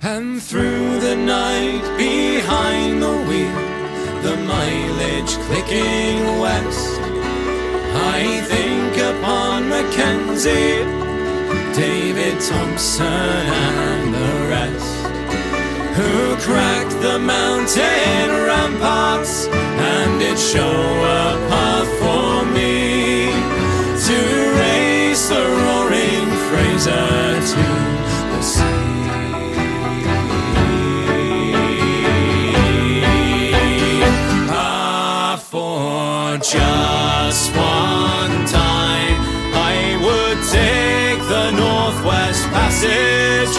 And 0.02 0.42
through 0.42 1.00
the 1.02 1.16
night 1.16 1.84
behind 1.98 3.02
the 3.02 3.16
wheel, 3.28 3.60
the 4.22 4.38
mileage 4.48 5.34
clicking 5.48 6.40
west, 6.40 7.02
I 8.16 8.42
think 8.46 8.98
upon 8.98 9.68
Mackenzie, 9.68 10.86
David 11.76 12.40
Thompson, 12.40 13.06
and 13.06 14.14
the 14.14 14.50
rest 14.50 14.98
who 15.98 16.36
cracked 16.38 16.96
the 17.02 17.20
mountain 17.20 18.30
ramparts 18.48 19.48
and 19.48 20.20
did 20.20 20.40
show 20.40 20.62
a 20.62 21.50
path 21.50 21.90
for 22.00 22.37
the 25.30 25.36
roaring 25.36 26.30
Fraser 26.48 27.42
to 27.52 27.64
the 28.32 28.42
sea. 28.42 28.64
Ah, 34.50 35.38
for 35.52 36.38
just 36.38 37.52
one 37.56 38.46
time, 38.46 39.20
I 39.54 40.00
would 40.06 40.40
take 40.48 41.20
the 41.28 41.52
Northwest 41.52 42.44
Passage 42.56 43.56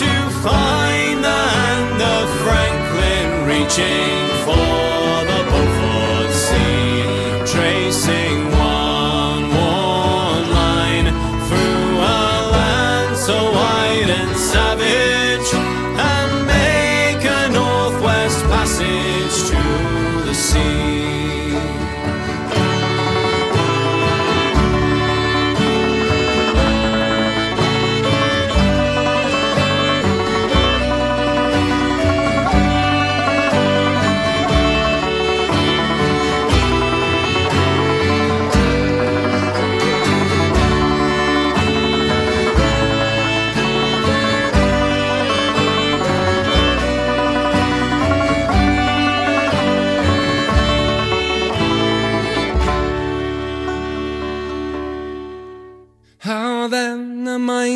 to 0.00 0.10
find 0.42 1.22
the 1.22 1.42
hand 1.56 2.02
of 2.02 2.24
Franklin 2.42 3.46
reaching 3.46 4.11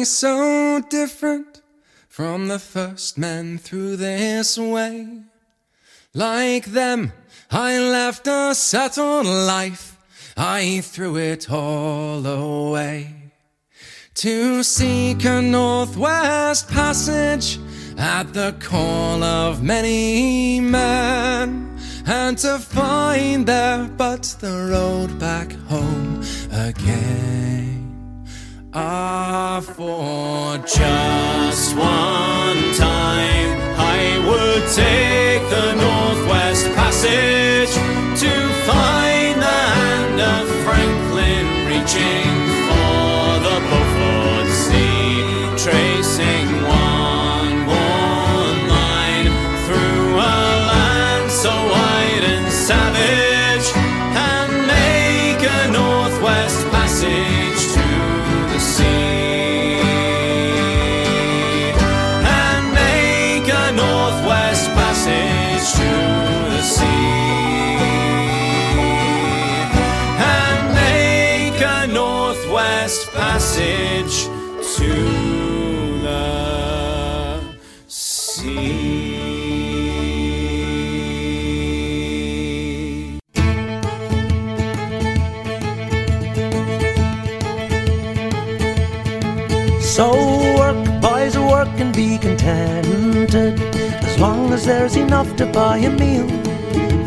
so 0.08 0.80
different 0.88 1.62
from 2.08 2.48
the 2.48 2.58
first 2.58 3.18
men 3.18 3.58
through 3.58 3.96
this 3.96 4.58
way? 4.58 5.22
Like 6.14 6.66
them, 6.66 7.12
I 7.50 7.78
left 7.78 8.26
a 8.26 8.54
settled 8.54 9.26
life, 9.26 9.98
I 10.36 10.80
threw 10.80 11.16
it 11.16 11.50
all 11.50 12.26
away. 12.26 13.32
To 14.14 14.62
seek 14.62 15.24
a 15.26 15.42
northwest 15.42 16.70
passage 16.70 17.58
at 17.98 18.32
the 18.32 18.54
call 18.60 19.22
of 19.22 19.62
many 19.62 20.58
men, 20.60 21.78
and 22.06 22.38
to 22.38 22.58
find 22.58 23.46
there 23.46 23.84
but 23.96 24.22
the 24.40 24.70
road 24.70 25.18
back 25.18 25.52
home 25.68 26.22
again. 26.50 27.65
Ah, 28.78 29.58
for 29.62 30.58
just 30.58 31.74
one 31.76 32.74
time, 32.76 33.56
I 33.80 34.20
would 34.28 34.64
take 34.68 35.40
the 35.48 35.68
Northwest 35.80 36.66
Passage 36.74 37.72
to 38.20 38.32
find 38.68 39.40
the 39.40 39.60
hand 39.78 40.20
of 40.20 40.44
Franklin 40.66 41.46
reaching 41.72 42.65
So 89.96 90.12
work, 90.58 91.00
boys, 91.00 91.38
work 91.38 91.70
and 91.78 91.96
be 91.96 92.18
contented 92.18 93.58
as 94.04 94.20
long 94.20 94.52
as 94.52 94.66
there's 94.66 94.94
enough 94.94 95.34
to 95.36 95.46
buy 95.46 95.78
a 95.78 95.88
meal. 95.88 96.28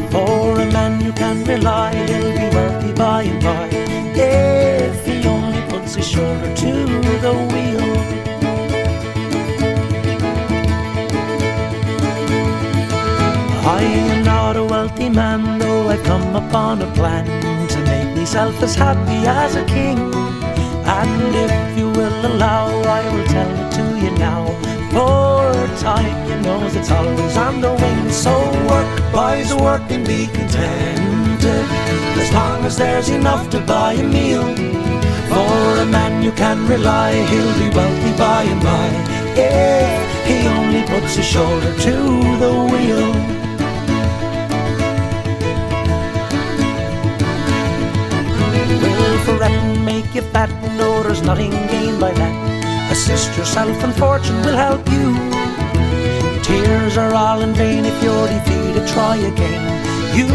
For 0.09 0.59
a 0.59 0.65
man 0.71 0.99
you 0.99 1.13
can 1.13 1.43
rely, 1.43 1.93
he'll 1.93 2.31
be 2.33 2.49
wealthy 2.55 2.93
by 2.93 3.21
and 3.29 3.43
by 3.43 3.69
if 4.15 5.05
he 5.05 5.23
only 5.27 5.61
puts 5.69 5.93
his 5.93 6.07
shoulder 6.09 6.51
to 6.55 6.71
the 7.25 7.33
wheel. 7.51 7.89
I 13.69 13.83
am 13.83 14.25
not 14.25 14.57
a 14.57 14.63
wealthy 14.63 15.09
man, 15.09 15.59
though 15.59 15.89
I've 15.89 16.03
come 16.05 16.35
upon 16.35 16.81
a 16.81 16.91
plan 16.95 17.27
to 17.67 17.79
make 17.81 18.17
myself 18.17 18.59
as 18.63 18.73
happy 18.73 19.27
as 19.27 19.53
a 19.53 19.65
king. 19.65 20.28
And 21.01 21.33
if 21.33 21.77
you 21.77 21.87
will 21.89 22.25
allow, 22.25 22.67
I 22.99 23.01
will 23.13 23.25
tell 23.27 23.51
it 23.61 23.71
to 23.77 23.85
you 24.03 24.11
now. 24.17 24.43
For 24.91 25.53
time, 25.79 26.17
you 26.29 26.37
know, 26.41 26.59
it's 26.65 26.91
always 26.91 27.37
on 27.37 27.61
the 27.61 27.73
wing. 27.73 28.09
So 28.09 28.33
work, 28.67 28.89
boys, 29.13 29.53
work 29.53 29.89
and 29.91 30.05
be 30.05 30.27
contented. 30.27 31.65
As 32.23 32.33
long 32.33 32.65
as 32.65 32.75
there's 32.75 33.07
enough 33.07 33.49
to 33.51 33.59
buy 33.61 33.93
a 33.93 34.03
meal. 34.03 34.43
For 35.31 35.81
a 35.83 35.85
man 35.85 36.21
you 36.21 36.33
can 36.33 36.67
rely, 36.67 37.13
he'll 37.13 37.59
be 37.63 37.69
wealthy 37.73 38.17
by 38.17 38.43
and 38.43 38.61
by. 38.61 38.89
If 39.37 40.27
he 40.27 40.47
only 40.47 40.83
puts 40.83 41.15
his 41.15 41.25
shoulder 41.25 41.73
to 41.85 41.95
the 42.43 42.53
wheel. 42.71 43.38
You 50.21 50.31
fat? 50.31 50.49
No, 50.77 51.03
there's 51.03 51.21
nothing 51.21 51.51
gained 51.71 51.99
by 51.99 52.11
that. 52.11 52.91
Assist 52.91 53.37
yourself 53.37 53.83
and 53.83 53.93
fortune 53.95 54.35
will 54.41 54.57
help 54.57 54.83
you. 54.89 55.07
Tears 56.43 56.97
are 56.97 57.13
all 57.13 57.41
in 57.41 57.53
vain 57.53 57.85
if 57.85 58.03
you're 58.03 58.27
defeated, 58.27 58.87
try 58.87 59.15
again. 59.15 59.61
You 60.17 60.27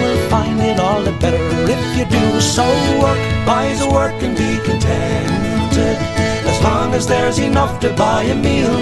will 0.00 0.20
find 0.28 0.58
it 0.60 0.80
all 0.80 1.02
the 1.02 1.12
better 1.22 1.42
if 1.76 1.82
you 1.96 2.06
do. 2.06 2.40
So 2.40 2.64
work, 3.02 3.22
buys 3.46 3.80
work 3.86 4.18
and 4.22 4.36
be 4.36 4.52
contented. 4.64 5.96
As 6.50 6.58
long 6.62 6.94
as 6.94 7.06
there's 7.06 7.38
enough 7.38 7.78
to 7.80 7.92
buy 7.94 8.22
a 8.24 8.34
meal. 8.34 8.78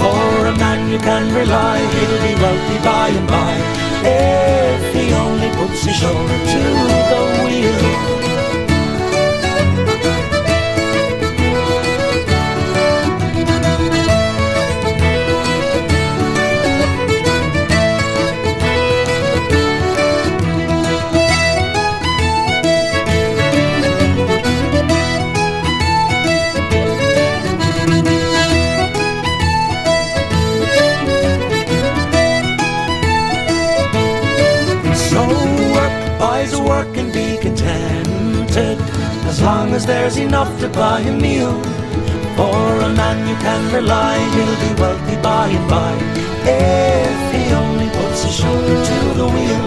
For 0.00 0.46
a 0.52 0.54
man 0.62 0.90
you 0.92 0.98
can 0.98 1.34
rely, 1.34 1.78
he'll 1.94 2.20
be 2.28 2.34
wealthy 2.42 2.78
by 2.84 3.08
and 3.18 3.26
by. 3.26 3.54
If 4.04 4.94
he 4.94 5.12
only 5.12 5.50
puts 5.58 5.84
his 5.84 5.96
shoulder 5.96 6.38
to 6.52 6.62
the 7.10 7.20
wheel. 7.44 8.35
Long 39.66 39.74
as 39.74 39.86
there's 39.86 40.16
enough 40.16 40.60
to 40.60 40.68
buy 40.68 41.00
a 41.00 41.12
meal. 41.12 41.60
For 42.36 42.58
a 42.88 42.90
man 42.94 43.28
you 43.28 43.34
can 43.36 43.62
rely, 43.74 44.16
he'll 44.34 44.58
be 44.66 44.80
wealthy 44.80 45.16
by 45.22 45.48
and 45.48 45.68
by. 45.68 45.92
If 46.44 47.22
he 47.34 47.42
only 47.52 47.88
puts 47.98 48.22
his 48.24 48.34
shoulder 48.36 48.78
to 48.90 48.98
the 49.20 49.26
wheel. 49.34 49.66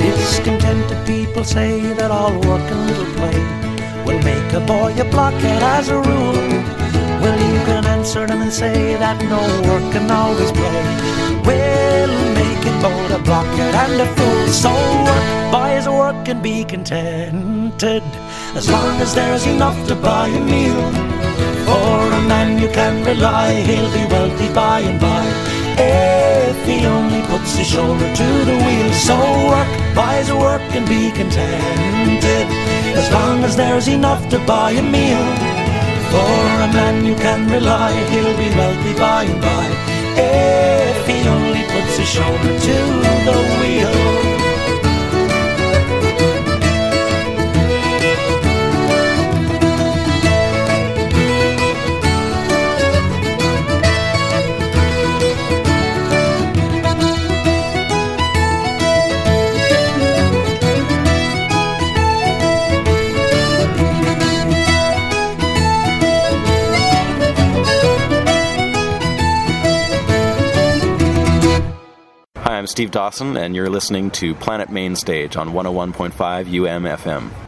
Discontented 0.00 1.06
people 1.06 1.44
say 1.44 1.92
that 1.98 2.10
all 2.10 2.32
work 2.32 2.66
and 2.74 2.86
little 2.88 3.10
play 3.18 3.38
will 4.04 4.22
make 4.22 4.52
a 4.54 4.60
boy 4.60 4.92
a 5.00 5.04
blockhead 5.04 5.62
as 5.62 5.88
a 5.88 5.96
rule. 5.96 6.42
Well, 7.22 7.38
you 7.52 7.60
can 7.68 7.84
answer 7.84 8.26
them 8.26 8.40
and 8.42 8.52
say 8.52 8.96
that 8.96 9.22
no 9.34 9.40
work 9.68 9.92
can 9.92 10.10
always 10.10 10.50
play. 10.52 11.27
Will 11.48 12.16
make 12.34 12.64
it 12.70 12.76
both 12.82 13.10
a 13.18 13.20
blockhead 13.24 13.74
and 13.74 14.00
a 14.02 14.06
fool. 14.16 14.46
So 14.48 14.70
work, 15.06 15.28
buys 15.50 15.88
work 15.88 16.28
and 16.28 16.42
be 16.42 16.62
contented, 16.64 18.02
as 18.54 18.68
long 18.70 19.00
as 19.00 19.14
there's 19.14 19.46
enough 19.46 19.78
to 19.88 19.94
buy 19.94 20.28
a 20.28 20.40
meal. 20.44 20.92
For 21.64 21.98
a 22.20 22.22
man 22.28 22.60
you 22.62 22.68
can 22.68 23.02
rely, 23.02 23.52
he'll 23.68 23.92
be 23.92 24.04
wealthy 24.12 24.52
by 24.52 24.80
and 24.80 25.00
by. 25.00 25.24
If 25.80 26.58
he 26.66 26.84
only 26.84 27.22
puts 27.28 27.56
his 27.56 27.66
shoulder 27.66 28.08
to 28.20 28.28
the 28.48 28.56
wheel. 28.64 28.92
So 28.92 29.16
work, 29.48 29.70
buys 29.94 30.28
a 30.28 30.36
work 30.36 30.66
and 30.76 30.86
be 30.86 31.10
contented, 31.12 32.46
as 33.00 33.10
long 33.10 33.42
as 33.44 33.56
there's 33.56 33.88
enough 33.88 34.28
to 34.28 34.38
buy 34.40 34.72
a 34.72 34.82
meal. 34.82 35.26
For 36.12 36.40
a 36.66 36.68
man 36.78 37.06
you 37.06 37.14
can 37.14 37.48
rely, 37.50 37.92
he'll 38.10 38.36
be 38.36 38.50
wealthy 38.54 38.94
by 38.98 39.24
and 39.24 39.40
by. 39.40 39.97
If 40.20 41.06
he 41.06 41.28
only 41.28 41.62
puts 41.72 41.96
his 41.96 42.08
shoulder 42.08 42.58
to 42.58 42.76
the 43.26 43.36
wheel. 43.60 44.37
I'm 72.58 72.66
Steve 72.66 72.90
Dawson, 72.90 73.36
and 73.36 73.54
you're 73.54 73.70
listening 73.70 74.10
to 74.10 74.34
Planet 74.34 74.68
Main 74.68 74.96
Stage 74.96 75.36
on 75.36 75.50
101.5 75.50 76.10
UMFM. 76.12 77.47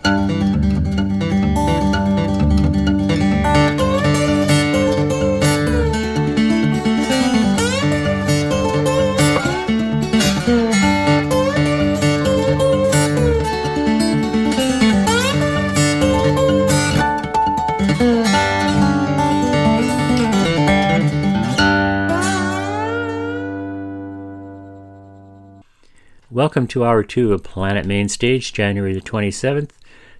Welcome 26.41 26.68
to 26.68 26.86
hour 26.86 27.03
two 27.03 27.34
of 27.34 27.43
Planet 27.43 27.84
Main 27.84 28.09
Stage, 28.09 28.55
January 28.55 28.95
the 28.95 29.03
27th, 29.03 29.72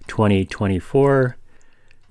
2024. 0.05 1.35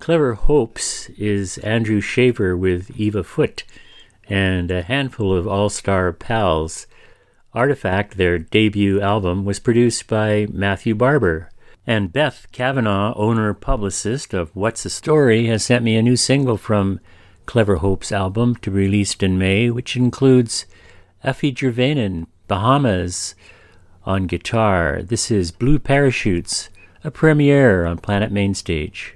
Clever 0.01 0.35
Hopes 0.35 1.09
is 1.11 1.59
Andrew 1.59 2.01
Shaver 2.01 2.57
with 2.57 2.91
Eva 2.99 3.23
Foot 3.23 3.63
and 4.29 4.69
a 4.73 4.83
handful 4.83 5.33
of 5.33 5.47
all 5.47 5.69
star 5.69 6.13
pals. 6.13 6.89
Artifact, 7.55 8.17
their 8.17 8.37
debut 8.37 9.01
album, 9.01 9.45
was 9.45 9.61
produced 9.61 10.09
by 10.09 10.49
Matthew 10.51 10.97
Barber. 10.97 11.49
And 11.87 12.13
Beth 12.13 12.49
Kavanaugh, 12.51 13.15
owner 13.15 13.55
publicist 13.55 14.35
of 14.35 14.51
What's 14.57 14.83
the 14.83 14.91
Story, 14.91 15.47
has 15.47 15.65
sent 15.65 15.85
me 15.85 15.95
a 15.95 16.03
new 16.03 16.17
single 16.17 16.57
from 16.57 16.99
Clever 17.47 17.77
Hope's 17.77 18.11
album 18.11 18.57
to 18.57 18.73
be 18.73 18.79
released 18.79 19.23
in 19.23 19.39
May, 19.39 19.71
which 19.71 19.97
includes 19.97 20.67
Afie 21.23 21.55
Jurvanen, 21.55 22.27
Bahamas, 22.49 23.37
on 24.05 24.27
guitar. 24.27 25.03
This 25.03 25.31
is 25.31 25.51
Blue 25.51 25.79
Parachutes, 25.79 26.71
a 27.05 27.11
premiere 27.11 27.85
on 27.85 27.99
Planet 27.99 28.33
Mainstage. 28.33 29.15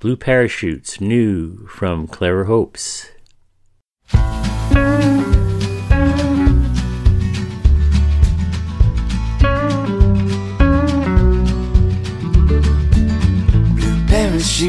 Blue 0.00 0.16
Parachutes, 0.16 1.00
new 1.00 1.66
from 1.66 2.06
Clever 2.06 2.44
Hopes. 2.44 3.10
Blue 13.74 14.06
parachutes, 14.06 14.66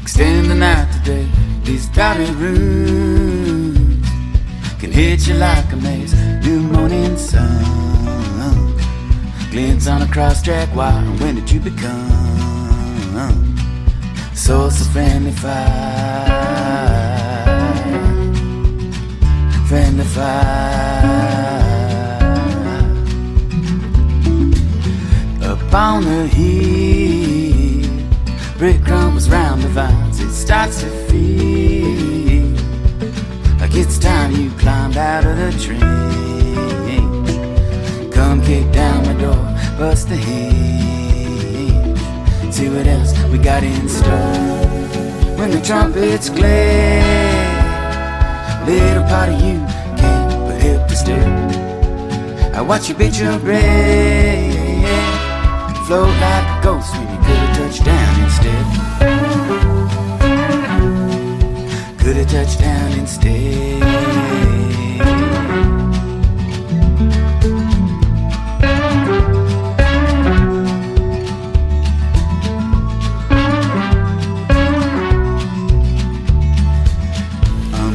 extend 0.00 0.50
the 0.50 0.54
night 0.54 0.92
today. 0.92 1.28
These 1.62 1.88
dotted 1.88 2.30
rooms 2.30 4.06
can 4.80 4.90
hit 4.90 5.28
you 5.28 5.34
like 5.34 5.72
a 5.72 5.76
maze 5.76 6.12
sun 7.22 7.72
glints 9.50 9.86
on 9.86 10.00
a 10.02 10.06
cross-track 10.08 10.74
wire. 10.74 11.04
When 11.20 11.34
did 11.34 11.50
you 11.50 11.60
become 11.60 12.22
source 14.34 14.80
of 14.80 14.88
friendly 14.88 15.30
fire? 15.32 15.58
Friendly 19.68 20.04
fire. 20.04 21.12
Up 25.42 25.74
on 25.74 26.04
the 26.04 26.26
hill, 26.28 27.88
brick 28.58 28.82
crumbles 28.82 29.28
round 29.28 29.62
the 29.62 29.68
vines. 29.68 30.18
It 30.20 30.32
starts 30.32 30.80
to 30.80 30.88
feel 31.08 32.56
like 33.60 33.74
it's 33.74 33.98
time 33.98 34.32
you 34.32 34.50
climbed 34.52 34.96
out 34.96 35.26
of 35.26 35.36
the 35.36 35.52
train 38.22 38.40
kick 38.42 38.72
down 38.72 39.04
my 39.06 39.14
door, 39.14 39.44
bust 39.78 40.08
the 40.08 40.16
hinge. 40.16 41.98
See 42.52 42.68
what 42.68 42.86
else 42.86 43.12
we 43.24 43.38
got 43.38 43.62
in 43.62 43.88
store. 43.88 44.08
When 45.36 45.50
the 45.50 45.60
trumpets 45.60 46.28
glare, 46.30 47.02
little 48.66 49.04
part 49.04 49.28
of 49.30 49.40
you 49.40 49.58
can't 50.00 50.46
but 50.46 50.60
help 50.62 50.88
to 50.88 50.96
stare. 50.96 52.52
I 52.54 52.60
watch 52.60 52.88
you 52.88 52.94
bitch 52.94 53.20
your 53.20 53.38
breath, 53.38 54.56
float 55.86 56.14
like 56.20 56.46
a 56.46 56.60
ghost 56.62 56.94
when 56.94 57.08
you 57.10 57.18
touched 57.58 57.84
down 57.84 58.20
instead. 58.24 58.66
Could 61.98 62.16
have 62.16 62.30
touched 62.30 62.58
down 62.60 62.92
instead. 62.92 64.41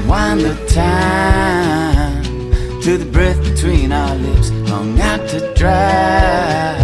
Unwind 0.09 0.39
the 0.39 0.55
time 0.67 2.23
to 2.81 2.97
the 2.97 3.03
breath 3.11 3.43
between 3.43 3.91
our 3.91 4.15
lips, 4.15 4.51
hung 4.69 4.97
out 5.01 5.27
to 5.27 5.53
dry. 5.53 6.77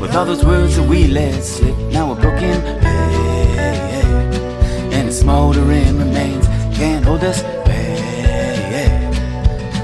With 0.00 0.16
all 0.16 0.24
those 0.24 0.44
words 0.44 0.74
that 0.74 0.82
we 0.82 1.06
let 1.06 1.44
slip, 1.44 1.76
now 1.92 2.08
we're 2.08 2.20
broken. 2.20 2.60
Hey, 2.80 3.46
hey, 3.54 4.90
and 4.90 5.06
the 5.06 5.12
smoldering 5.12 5.96
remains 5.96 6.48
can't 6.76 7.04
hold 7.04 7.22
us 7.22 7.40
back 7.40 9.14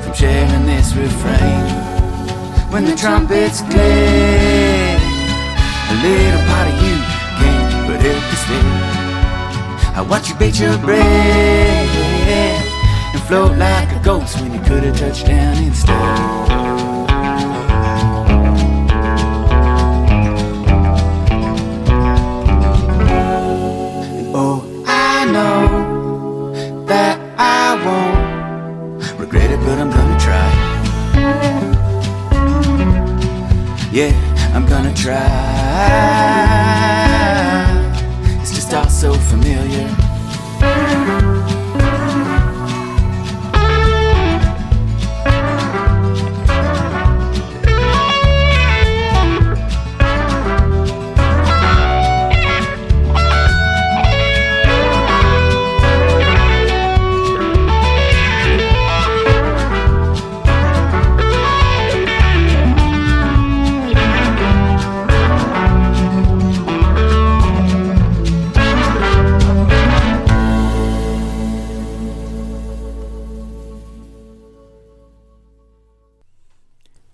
from 0.02 0.14
sharing 0.14 0.66
this 0.66 0.92
refrain. 0.96 1.70
When 2.72 2.84
the 2.84 2.96
trumpets 2.96 3.62
play, 3.62 4.96
a 5.92 5.94
little 6.02 6.42
part 6.50 6.66
of 6.66 6.76
you 6.82 6.96
can't 7.38 7.86
but 7.86 8.00
help 8.00 8.24
to 8.30 8.36
stay. 8.44 8.66
I 9.94 10.04
watch 10.10 10.28
you 10.30 10.34
bait 10.34 10.58
your 10.58 10.76
breath 10.78 11.95
float 13.26 13.58
like 13.58 13.90
a 13.90 14.00
ghost 14.04 14.40
when 14.40 14.52
you 14.54 14.60
could 14.60 14.84
have 14.84 14.96
touched 14.96 15.26
down 15.26 15.56
instead. 15.64 15.96
Oh, 24.32 24.62
I 24.86 25.24
know 25.24 26.84
that 26.86 27.18
I 27.36 27.74
won't 27.84 29.18
regret 29.18 29.50
it, 29.50 29.58
but 29.58 29.76
I'm 29.76 29.90
gonna 29.90 30.20
try. 30.20 30.52
Yeah, 33.90 34.12
I'm 34.54 34.66
gonna 34.66 34.94
try. 34.94 35.16
It's 38.40 38.54
just 38.54 38.72
all 38.72 38.88
so 38.88 39.14
familiar. 39.14 40.05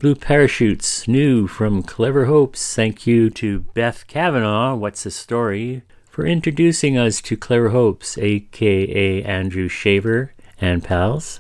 Blue 0.03 0.15
Parachutes, 0.17 1.07
new 1.07 1.47
from 1.47 1.85
Clever 1.85 2.25
Hopes. 2.25 2.75
Thank 2.75 3.07
you 3.07 3.31
to 3.31 3.61
Beth 3.61 4.05
Kavanaugh, 4.09 4.75
What's 4.75 5.05
the 5.05 5.13
Story, 5.13 5.83
for 6.11 6.27
introducing 6.27 6.99
us 6.99 7.21
to 7.21 7.37
Clever 7.37 7.69
Hopes, 7.69 8.19
aka 8.19 9.23
Andrew 9.23 9.69
Shaver 9.69 10.35
and 10.61 10.83
pals. 10.83 11.39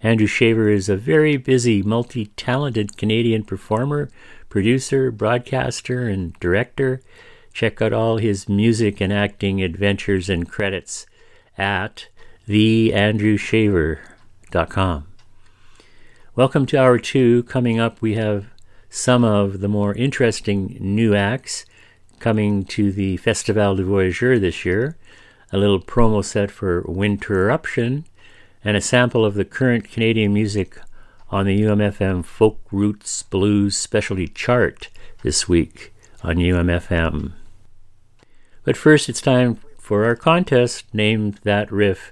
Andrew 0.00 0.28
Shaver 0.28 0.68
is 0.68 0.88
a 0.88 0.94
very 0.94 1.36
busy, 1.36 1.82
multi 1.82 2.26
talented 2.26 2.96
Canadian 2.96 3.42
performer, 3.42 4.10
producer, 4.48 5.10
broadcaster, 5.10 6.06
and 6.06 6.34
director. 6.34 7.02
Check 7.52 7.82
out 7.82 7.92
all 7.92 8.18
his 8.18 8.48
music 8.48 9.00
and 9.00 9.12
acting 9.12 9.60
adventures 9.60 10.30
and 10.30 10.48
credits 10.48 11.04
at 11.58 12.06
theandrewshaver.com. 12.48 15.13
Welcome 16.36 16.66
to 16.66 16.76
hour 16.76 16.98
two. 16.98 17.44
Coming 17.44 17.78
up, 17.78 18.02
we 18.02 18.14
have 18.14 18.46
some 18.90 19.22
of 19.22 19.60
the 19.60 19.68
more 19.68 19.94
interesting 19.94 20.76
new 20.80 21.14
acts 21.14 21.64
coming 22.18 22.64
to 22.64 22.90
the 22.90 23.18
Festival 23.18 23.76
du 23.76 23.84
Voyageur 23.84 24.40
this 24.40 24.64
year, 24.64 24.96
a 25.52 25.58
little 25.58 25.78
promo 25.78 26.24
set 26.24 26.50
for 26.50 26.82
Winterruption, 26.88 28.02
and 28.64 28.76
a 28.76 28.80
sample 28.80 29.24
of 29.24 29.34
the 29.34 29.44
current 29.44 29.88
Canadian 29.88 30.34
music 30.34 30.76
on 31.30 31.46
the 31.46 31.62
UMFM 31.62 32.24
Folk 32.24 32.58
Roots 32.72 33.22
Blues 33.22 33.76
Specialty 33.76 34.26
Chart 34.26 34.88
this 35.22 35.48
week 35.48 35.94
on 36.24 36.38
UMFM. 36.38 37.30
But 38.64 38.76
first, 38.76 39.08
it's 39.08 39.20
time 39.20 39.60
for 39.78 40.04
our 40.04 40.16
contest 40.16 40.92
named 40.92 41.38
That 41.44 41.70
Riff. 41.70 42.10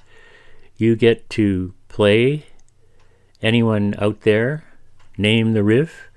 You 0.76 0.94
get 0.94 1.28
to 1.30 1.74
play 1.88 2.46
anyone 3.42 3.94
out 3.98 4.22
there, 4.22 4.64
name 5.18 5.52
the 5.52 5.62
riff 5.62 6.08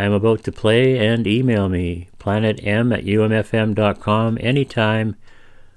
I 0.00 0.04
am 0.04 0.12
about 0.12 0.44
to 0.44 0.52
play 0.52 0.98
and 0.98 1.26
email 1.26 1.68
me, 1.68 2.08
planetm 2.18 2.96
at 2.96 3.04
umfm.com 3.04 4.38
anytime 4.40 5.16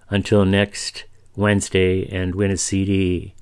until 0.09 0.45
next 0.45 1.03
Wednesday 1.35 2.07
and 2.07 2.35
win 2.35 2.51
a 2.51 2.55
CD. 2.55 3.33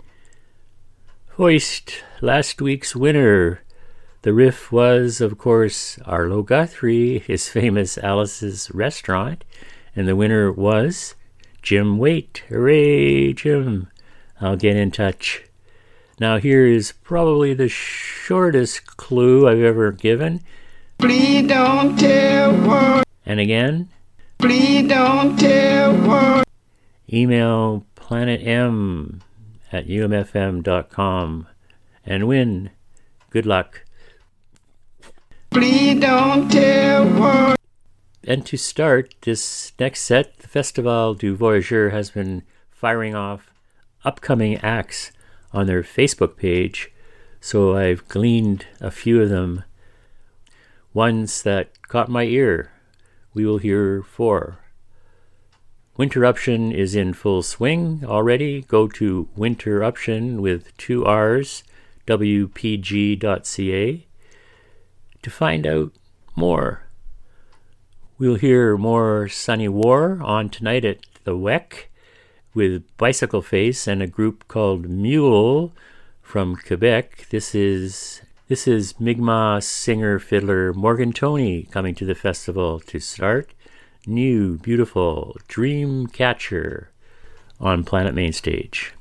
Hoist, 1.38 2.04
last 2.22 2.62
week's 2.62 2.96
winner. 2.96 3.62
The 4.24 4.34
riff 4.34 4.72
was, 4.72 5.20
of 5.20 5.38
course, 5.38 6.00
Arlo 6.06 6.42
Guthrie, 6.42 7.20
his 7.20 7.50
famous 7.50 7.98
Alice's 7.98 8.72
Restaurant, 8.72 9.44
and 9.96 10.08
the 10.08 10.16
winner 10.16 10.52
was 10.52 11.16
Jim 11.62 11.98
Waite. 11.98 12.44
Hooray, 12.50 13.34
Jim! 13.34 13.88
I'll 14.40 14.56
get 14.56 14.76
in 14.76 14.90
touch. 14.90 15.44
Now, 16.22 16.38
here 16.38 16.68
is 16.68 16.92
probably 17.02 17.56
the 17.56 17.68
shortest 17.68 18.86
clue 18.96 19.50
I've 19.50 19.64
ever 19.64 19.92
given. 19.92 20.42
Please 21.00 21.48
don't 21.48 21.98
tell 21.98 22.54
what. 22.58 23.08
And 23.26 23.40
again. 23.40 23.90
Please 24.38 24.88
don't 24.88 25.36
tell 25.36 25.98
what. 26.08 26.48
Email 27.12 27.88
planetm 27.96 29.22
at 29.72 29.88
umfm.com 29.88 31.48
and 32.06 32.28
win. 32.28 32.70
Good 33.32 33.48
luck. 33.48 33.84
Please 35.50 36.00
don't 36.00 36.52
tell 36.52 37.04
what. 37.20 37.60
And 38.24 38.46
to 38.46 38.58
start 38.58 39.16
this 39.22 39.72
next 39.80 40.02
set, 40.02 40.38
the 40.38 40.48
Festival 40.48 41.16
du 41.16 41.36
Voyageur 41.36 41.90
has 41.90 42.12
been 42.12 42.44
firing 42.70 43.16
off 43.16 43.50
upcoming 44.06 44.58
acts 44.58 45.12
on 45.54 45.68
their 45.68 45.84
Facebook 45.84 46.38
page, 46.38 46.92
so 47.40 47.76
I've 47.76 48.08
gleaned 48.08 48.66
a 48.80 48.92
few 48.92 49.22
of 49.22 49.30
them. 49.30 49.64
Ones 50.94 51.44
that 51.44 51.82
caught 51.88 52.10
my 52.10 52.24
ear, 52.24 52.72
we 53.34 53.46
will 53.46 53.58
hear 53.58 54.04
four. 54.04 54.60
Winterruption 55.98 56.74
is 56.74 56.96
in 56.96 57.14
full 57.14 57.44
swing 57.44 58.02
already. 58.04 58.62
Go 58.62 58.88
to 58.88 59.28
Winterruption 59.38 60.40
with 60.40 60.76
two 60.78 61.06
R's, 61.06 61.64
wpg.ca, 62.08 64.08
to 65.22 65.30
find 65.30 65.68
out 65.68 65.92
more. 66.36 66.88
We'll 68.18 68.36
hear 68.36 68.78
more 68.78 69.28
Sunny 69.28 69.68
War 69.68 70.20
on 70.22 70.50
tonight 70.50 70.86
at 70.86 71.00
the 71.24 71.36
WEC 71.36 71.86
with 72.54 72.84
Bicycle 72.98 73.42
Face 73.42 73.88
and 73.88 74.02
a 74.02 74.08
group 74.08 74.48
called 74.48 74.90
Mule 74.90 75.72
from 76.22 76.56
Quebec. 76.56 77.28
This 77.30 77.56
is 77.56 78.22
this 78.48 78.68
is 78.68 79.00
Mi'kmaq 79.00 79.64
singer 79.64 80.20
fiddler 80.20 80.74
Morgan 80.74 81.14
Toney 81.14 81.64
coming 81.72 81.96
to 81.96 82.06
the 82.06 82.16
festival 82.16 82.80
to 82.82 83.00
start 83.00 83.54
new 84.06 84.58
beautiful 84.58 85.38
Dream 85.48 86.08
Catcher 86.08 86.92
on 87.60 87.84
Planet 87.84 88.14
Main 88.14 88.34
Stage. 88.34 88.94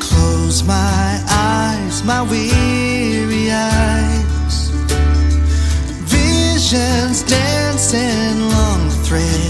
Close 0.00 0.62
my 0.64 1.24
eyes 1.30 2.04
my 2.04 2.22
weary 2.22 3.50
eyes. 3.50 4.70
Visions 6.04 7.22
dancing 7.22 8.48
long 8.50 8.90
threads 8.90 9.49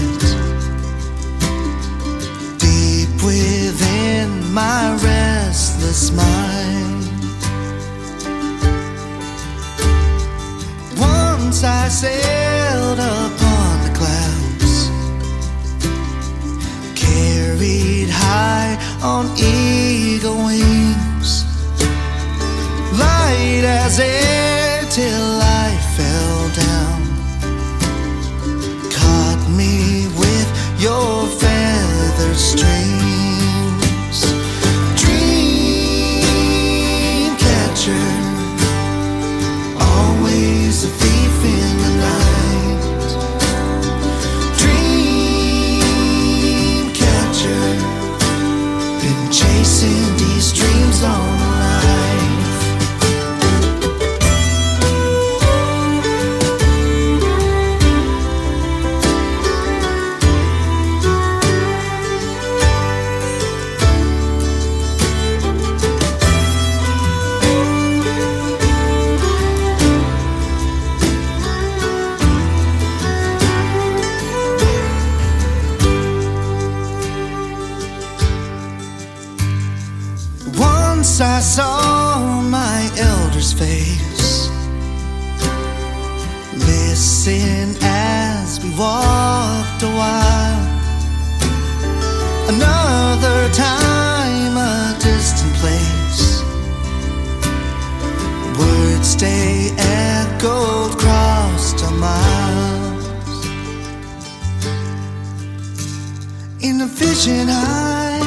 vision, 107.01 107.49
I 107.49 108.21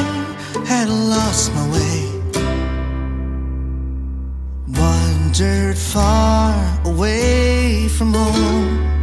had 0.66 0.88
lost 0.88 1.52
my 1.54 1.66
way. 1.74 1.96
Wandered 4.80 5.78
far 5.78 6.54
away 6.84 7.88
from 7.88 8.14
home. 8.14 8.93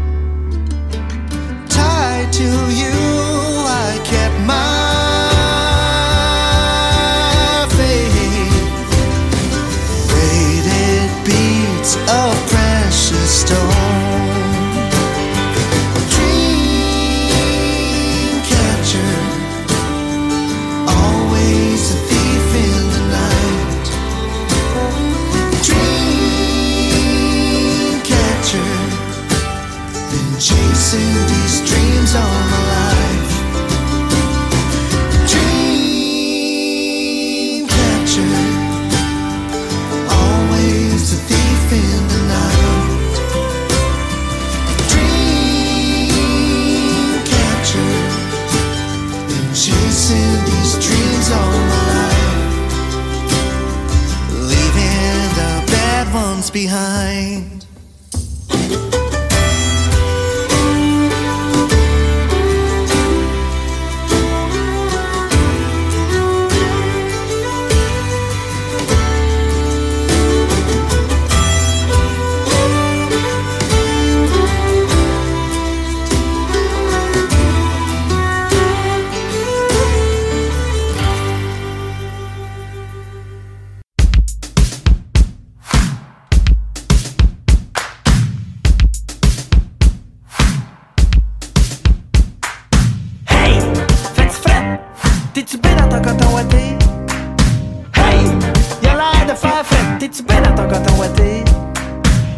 T'es-tu 100.01 100.23
bien 100.23 100.41
dans 100.41 100.55
ton 100.55 100.67
coton 100.67 100.95
ouaté? 100.97 101.43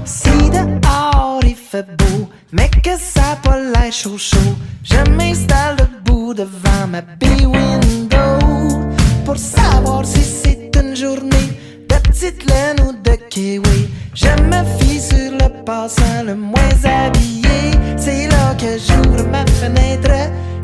Si 0.03 0.49
dehors 0.49 1.39
il 1.45 1.55
fait 1.55 1.87
beau, 1.97 2.27
mais 2.51 2.69
que 2.69 2.89
ça 2.99 3.37
pas 3.41 3.57
l'air 3.57 3.89
chaud 3.89 4.17
chaud, 4.17 4.57
je 4.83 4.97
m'installe 5.11 5.77
debout 5.77 6.33
devant 6.33 6.87
ma 6.89 6.99
bay 6.99 7.45
window 7.45 8.81
pour 9.23 9.37
savoir 9.37 10.05
si 10.05 10.21
c'est 10.21 10.71
une 10.77 10.93
journée 10.93 11.57
de 11.87 11.95
petite 12.09 12.43
laine 12.49 12.81
ou 12.85 12.91
de 13.01 13.15
kiwi. 13.29 13.89
Je 14.13 14.27
me 14.43 14.61
fie 14.77 14.99
sur 14.99 15.31
le 15.31 15.63
passant 15.63 16.23
le 16.25 16.35
moins 16.35 16.75
habillé. 16.83 17.71
C'est 17.95 18.27
là 18.27 18.55
que 18.55 18.77
j'ouvre 18.77 19.25
ma 19.29 19.45
fenêtre 19.45 20.11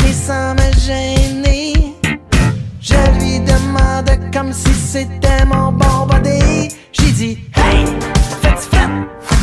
et 0.06 0.12
sans 0.12 0.54
me 0.54 0.70
gêner. 0.78 1.89
Je 2.90 2.96
lui 3.20 3.40
demande 3.42 4.10
comme 4.34 4.52
si 4.52 4.74
c'était 4.74 5.46
mon 5.46 5.72
bon 5.72 6.08
body. 6.08 6.70
J'ai 6.92 7.12
dit, 7.12 7.38
hey, 7.56 7.86
fais-tu? 8.42 8.78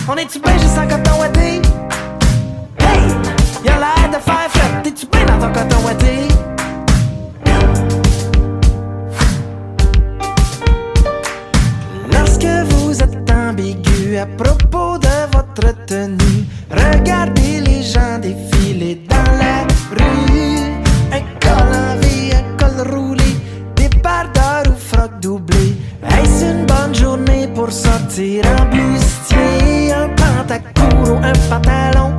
On 0.08 0.16
est-tu 0.16 0.40
bien 0.40 0.58
juste 0.58 0.76
en 0.76 0.88
coton 0.88 1.20
ouaté? 1.20 1.62
Hey, 2.80 3.02
y'a 3.64 3.78
l'air 3.78 4.08
de 4.08 4.16
faire 4.16 4.50
fret. 4.50 4.82
T'es-tu 4.82 5.06
bien 5.06 5.24
dans 5.26 5.38
ton 5.46 5.52
coton 5.52 5.76
ouaté? 5.84 6.26
Lorsque 12.10 12.72
vous 12.72 13.00
êtes 13.00 13.30
ambigu 13.30 14.16
à 14.16 14.26
propos 14.26 14.98
de 14.98 15.36
votre 15.36 15.86
tenue, 15.86 16.46
regardez 16.68 17.60
les 17.60 17.82
gens 17.84 18.18
défiler 18.18 19.02
dans 19.08 19.32
la 19.38 19.62
rue. 19.92 20.75
bonne 26.86 26.94
journée 26.94 27.48
pour 27.54 27.72
sortir 27.72 28.44
en 28.60 28.64
bustier, 28.66 29.92
un 29.92 30.08
pantacourt 30.10 31.10
ou 31.10 31.16
un 31.16 31.32
pantalon. 31.48 32.12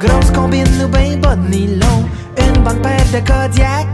Grosse 0.00 0.30
combine 0.30 0.66
ou 0.82 0.88
bien 0.88 1.18
bonne 1.18 1.50
nylon, 1.50 2.04
une 2.38 2.62
bonne 2.62 2.80
paire 2.80 3.04
de 3.12 3.18
Kodiak 3.18 3.86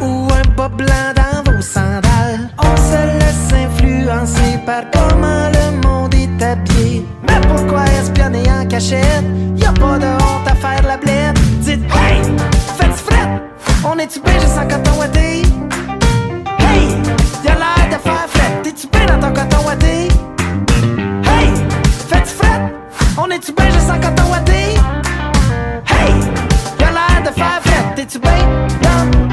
ou 0.00 0.28
un 0.30 0.54
bas 0.56 0.68
blanc 0.68 1.12
dans 1.16 1.50
vos 1.50 1.62
sandales. 1.62 2.50
On 2.58 2.76
se 2.76 3.18
laisse 3.18 3.64
influencer 3.66 4.58
par 4.66 4.82
comment 4.92 5.48
le 5.48 5.86
monde 5.86 6.14
est 6.14 6.42
habillé. 6.42 7.06
Mais 7.26 7.40
pourquoi 7.48 7.84
espionner 8.00 8.44
en 8.50 8.66
cachette? 8.66 9.24
Y 9.56 9.64
a 9.64 9.72
pas 9.72 9.98
de 9.98 10.06
honte 10.06 10.48
à 10.48 10.54
faire 10.54 10.86
la 10.86 10.96
blette. 10.98 11.38
Dites, 11.60 11.84
hey, 11.94 12.20
faites 12.76 12.92
fret! 12.92 13.42
On 13.84 13.98
est-tu 13.98 14.20
bien 14.20 14.34
juste 14.34 14.58
en 14.58 14.68
coton? 14.68 14.90
Y'a 17.44 17.54
l'air 17.54 17.88
de 17.90 18.02
faire 18.02 18.26
fret. 18.28 18.62
T'es-tu 18.62 18.86
bien 18.88 19.06
dans 19.06 19.20
ton 19.20 19.32
coton 19.32 19.66
wadé? 19.66 20.08
Hey! 21.24 21.48
Fais-tu 22.08 22.34
fret? 22.34 22.72
On 23.16 23.30
est-tu 23.30 23.52
bien 23.52 23.70
juste 23.70 23.90
en 23.90 24.00
coton 24.00 24.30
wadé? 24.30 24.74
Hey! 25.86 26.14
Y'a 26.80 26.90
l'air 26.90 27.22
de 27.24 27.30
faire 27.30 27.60
fret. 27.62 27.94
T'es-tu 27.96 28.18
bien? 28.18 28.30
Dans 28.82 29.29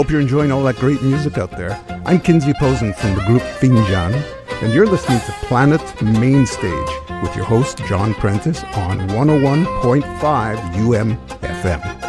Hope 0.00 0.10
you're 0.10 0.22
enjoying 0.22 0.50
all 0.50 0.62
that 0.62 0.76
great 0.76 1.02
music 1.02 1.36
out 1.36 1.50
there. 1.50 1.78
I'm 2.06 2.20
Kinsey 2.20 2.54
Posen 2.54 2.94
from 2.94 3.16
the 3.16 3.22
group 3.24 3.42
Finjan, 3.42 4.14
and 4.62 4.72
you're 4.72 4.86
listening 4.86 5.20
to 5.20 5.32
Planet 5.46 5.82
Mainstage 6.00 6.88
with 7.22 7.36
your 7.36 7.44
host, 7.44 7.84
John 7.84 8.14
Prentice, 8.14 8.64
on 8.76 8.98
101.5 9.10 10.56
UMFM. 10.72 11.99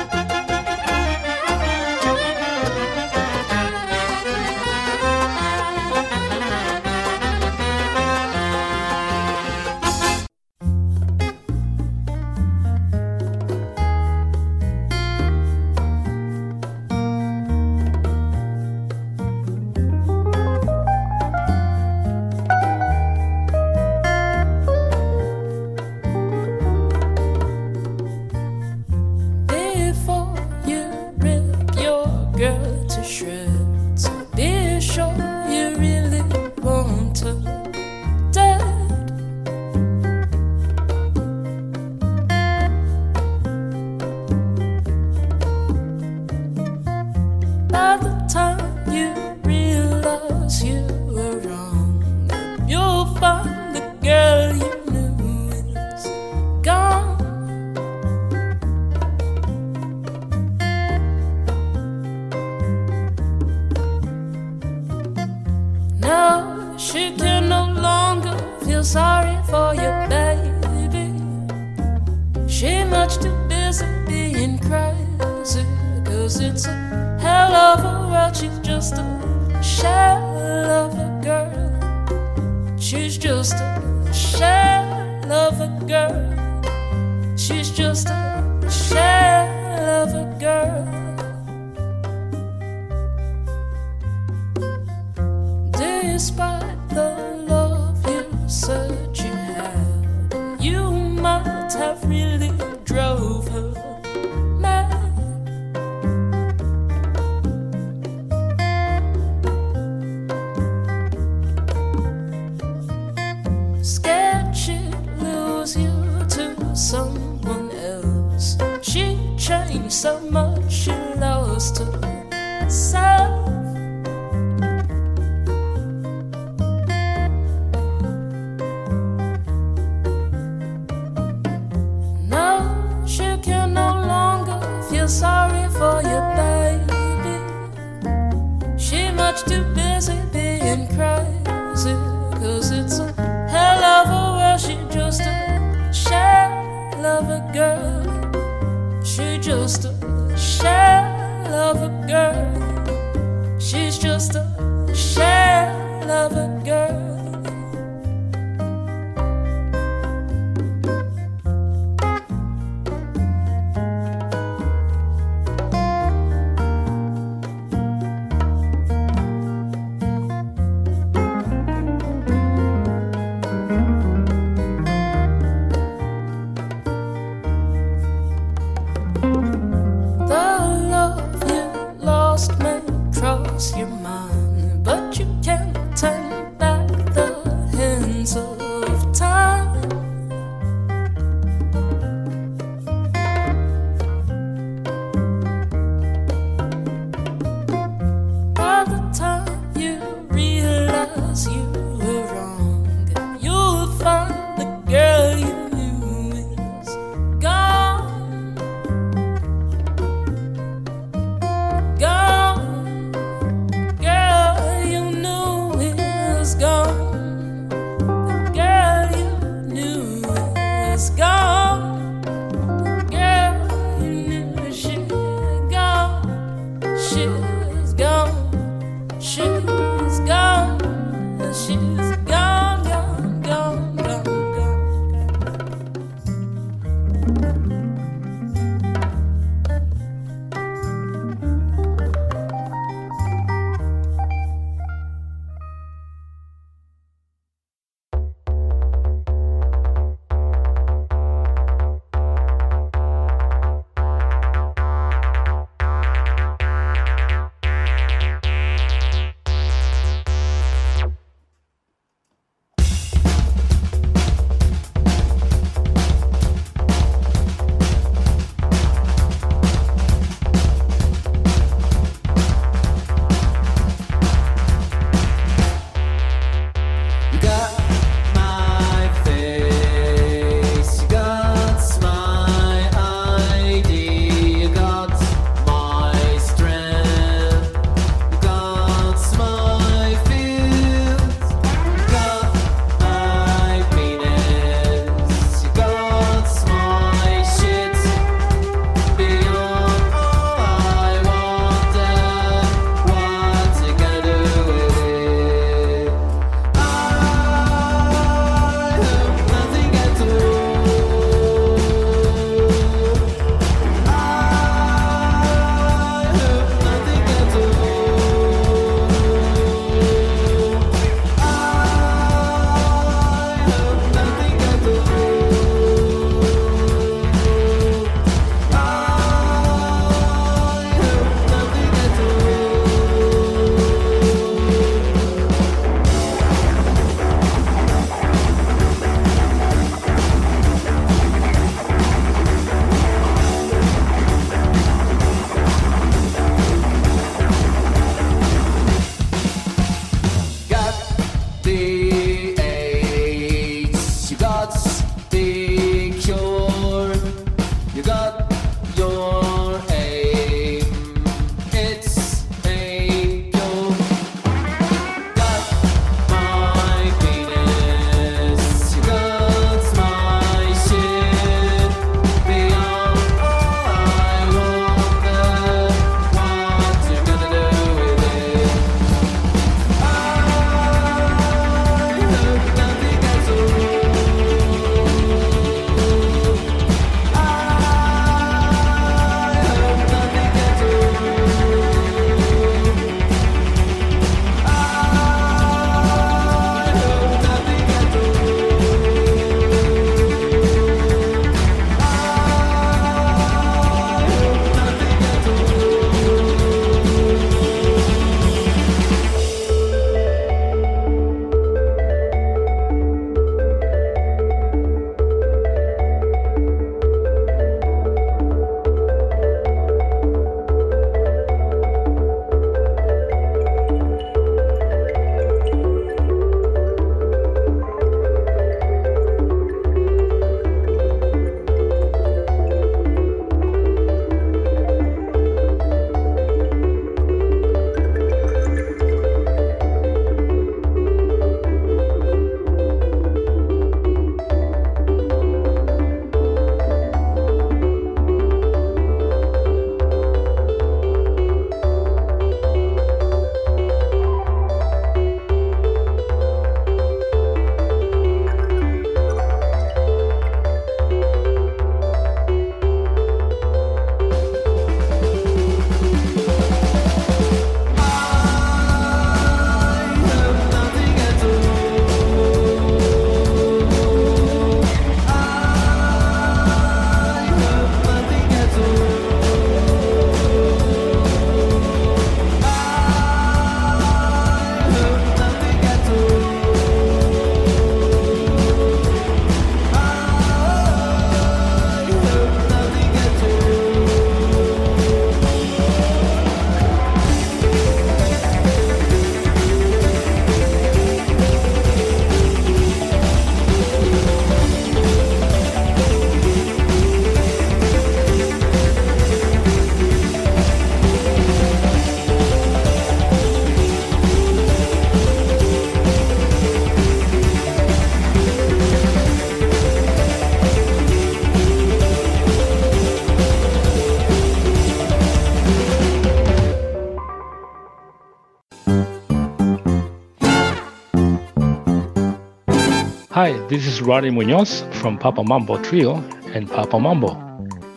Hi, 533.42 533.54
this 533.70 533.88
is 533.88 534.04
Roddy 534.04 534.30
Munoz 534.30 534.84
from 535.02 535.18
Papa 535.18 535.44
Mambo 535.44 535.82
Trio 535.82 536.18
and 536.54 536.70
Papa 536.70 537.00
Mambo. 537.00 537.32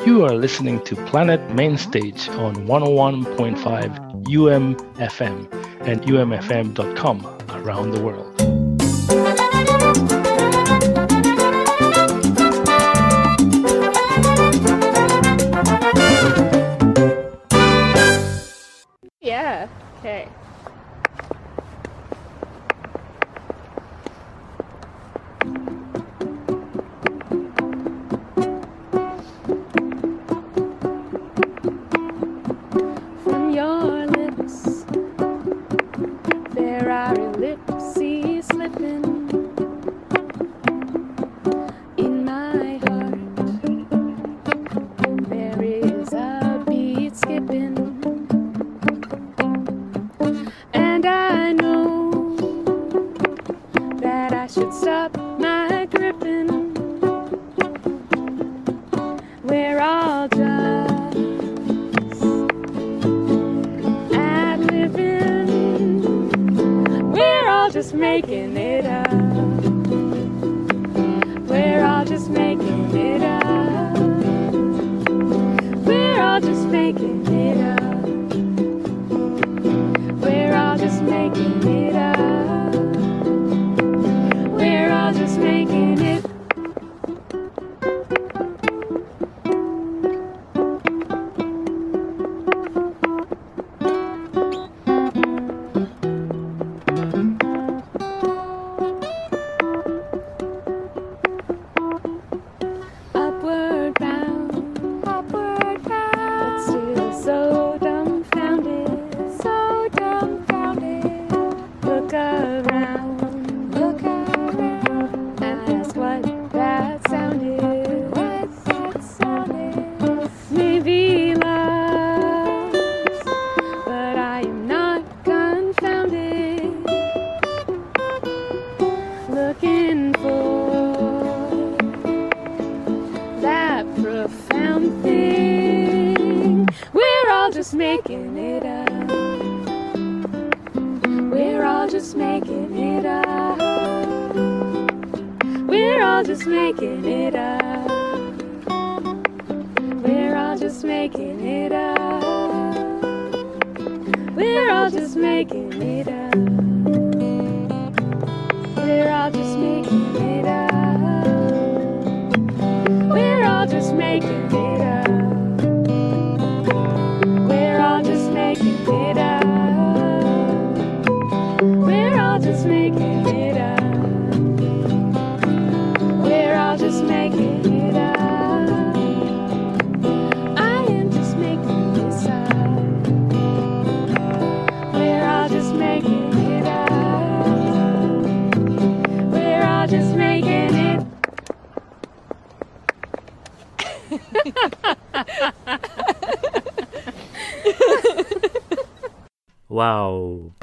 You 0.07 0.25
are 0.25 0.35
listening 0.35 0.81
to 0.85 0.97
Planet 1.05 1.55
Mainstage 1.55 2.31
on 2.31 2.55
101.5 2.67 4.25
UMFM 4.25 5.53
and 5.87 6.01
umfm.com 6.01 7.27
around 7.51 7.91
the 7.91 8.01
world. 8.01 8.34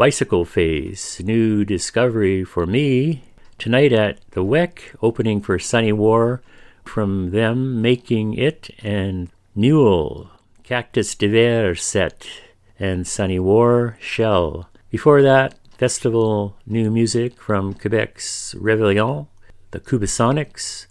Bicycle 0.01 0.45
Phase, 0.45 1.21
new 1.23 1.63
discovery 1.63 2.43
for 2.43 2.65
me. 2.65 3.21
Tonight 3.59 3.93
at 3.93 4.19
the 4.31 4.43
WEC, 4.43 4.95
opening 4.99 5.41
for 5.41 5.59
Sunny 5.59 5.93
War, 5.93 6.41
from 6.83 7.29
them 7.29 7.83
making 7.83 8.33
it 8.33 8.71
and 8.79 9.29
Mule, 9.53 10.31
Cactus 10.63 11.13
d'Hiver 11.13 11.75
set, 11.75 12.27
and 12.79 13.05
Sunny 13.05 13.37
War 13.37 13.95
Shell. 14.01 14.67
Before 14.89 15.21
that, 15.21 15.59
festival 15.77 16.57
new 16.65 16.89
music 16.89 17.39
from 17.39 17.75
Quebec's 17.75 18.55
Réveillon, 18.57 19.27
the 19.69 19.79
Cubasonics, 19.79 20.87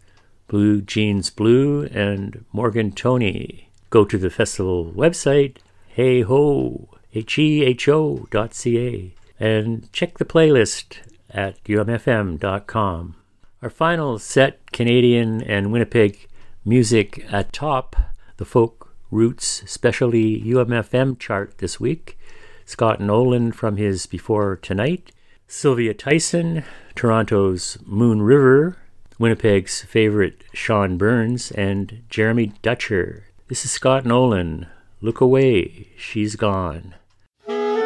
Blue 0.47 0.81
Jeans 0.81 1.31
Blue, 1.31 1.83
and 1.87 2.45
Morgan 2.53 2.93
Toney. 2.93 3.71
Go 3.91 4.05
to 4.05 4.17
the 4.17 4.31
festival 4.31 4.93
website, 4.93 5.57
hey 5.89 6.21
ho, 6.21 6.89
H-E-H-O 7.15 8.29
dot 8.31 8.55
C-A, 8.55 9.15
and 9.39 9.93
check 9.93 10.19
the 10.19 10.25
playlist 10.25 10.99
at 11.31 11.63
umfm.com. 11.65 13.17
Our 13.63 13.71
final 13.71 14.19
set, 14.19 14.73
Canadian 14.73 15.43
and 15.43 15.73
Winnipeg 15.73 16.29
music 16.65 17.27
atop 17.31 17.97
the 18.37 18.45
folk 18.45 18.95
roots 19.11 19.63
specialty 19.71 20.43
UMFM 20.43 21.19
chart 21.19 21.59
this 21.59 21.81
week. 21.81 22.19
Scott 22.65 23.01
Nolan 23.01 23.53
from 23.53 23.77
his 23.77 24.07
Before 24.07 24.57
Tonight, 24.57 25.11
Sylvia 25.49 25.93
Tyson, 25.93 26.63
Toronto's 26.95 27.77
Moon 27.85 28.23
River, 28.23 28.77
Winnipeg's 29.19 29.83
favorite 29.83 30.45
Sean 30.53 30.97
Burns, 30.97 31.51
and 31.51 32.05
Jeremy 32.09 32.53
Dutcher. 32.63 33.25
This 33.49 33.65
is 33.65 33.73
Scott 33.73 34.07
Nolan. 34.07 34.69
Look 35.01 35.21
away, 35.21 35.89
she's 35.99 36.37
gone. 36.37 36.95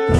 Look 0.04 0.12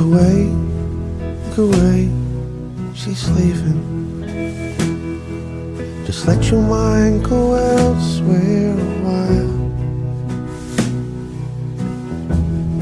away, 0.00 0.50
look 1.48 1.58
away, 1.58 2.10
she's 2.94 3.30
leaving. 3.30 3.80
Just 6.04 6.26
let 6.26 6.50
your 6.50 6.60
mind 6.60 7.24
go 7.24 7.54
elsewhere 7.54 8.72
a 8.72 8.74
while. 9.06 9.54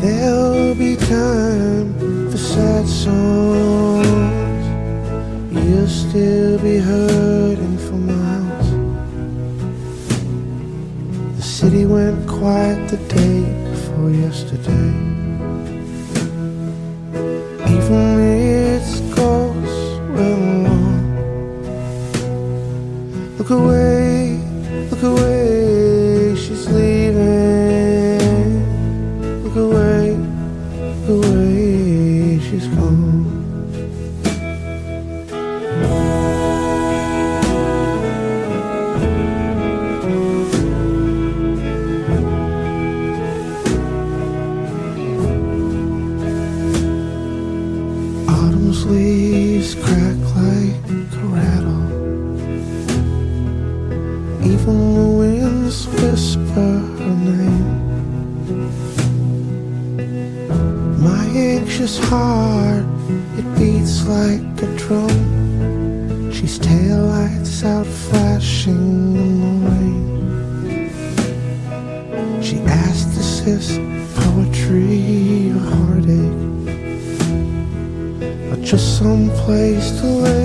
There'll 0.00 0.74
be 0.74 0.96
time 0.96 1.94
for 2.30 2.38
sad 2.38 2.88
songs 2.88 4.31
still 6.12 6.58
be 6.58 6.76
hurting 6.76 7.78
for 7.78 7.94
miles. 7.94 8.68
The 11.36 11.42
city 11.42 11.86
went 11.86 12.28
quiet 12.28 12.86
the 12.90 12.98
day 13.18 13.40
before 13.70 14.10
yesterday. 14.10 14.90
Even 17.76 18.20
its 18.20 19.00
ghosts 19.16 19.84
went 20.16 20.42
along. 20.66 21.02
Look 23.38 23.48
away. 23.48 24.01
is 61.92 62.08
hard, 62.08 62.86
it 63.38 63.46
beats 63.58 64.06
like 64.06 64.62
a 64.62 64.76
drum. 64.76 66.32
She's 66.32 66.58
tail 66.58 67.02
lights 67.06 67.64
out 67.64 67.86
flashing 67.86 69.14
the 69.14 69.24
morning. 69.44 70.04
She 72.42 72.56
asked, 72.60 73.18
Is 73.46 73.76
a 73.76 73.80
poetry 74.20 75.50
or 75.56 75.64
heartache? 75.74 76.40
Or 78.50 78.58
just 78.64 78.86
some 78.98 79.28
place 79.44 79.90
to 80.00 80.06
live? 80.06 80.41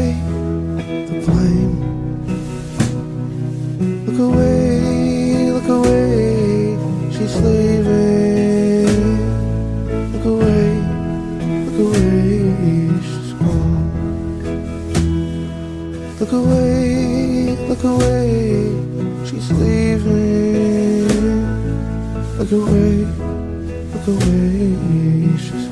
Look 17.77 18.01
away, 18.01 18.73
she's 19.23 19.51
leaving. 19.51 21.05
Look 22.39 22.51
away, 22.51 23.05
look 23.93 24.07
away, 24.07 25.37
she's 25.37 25.66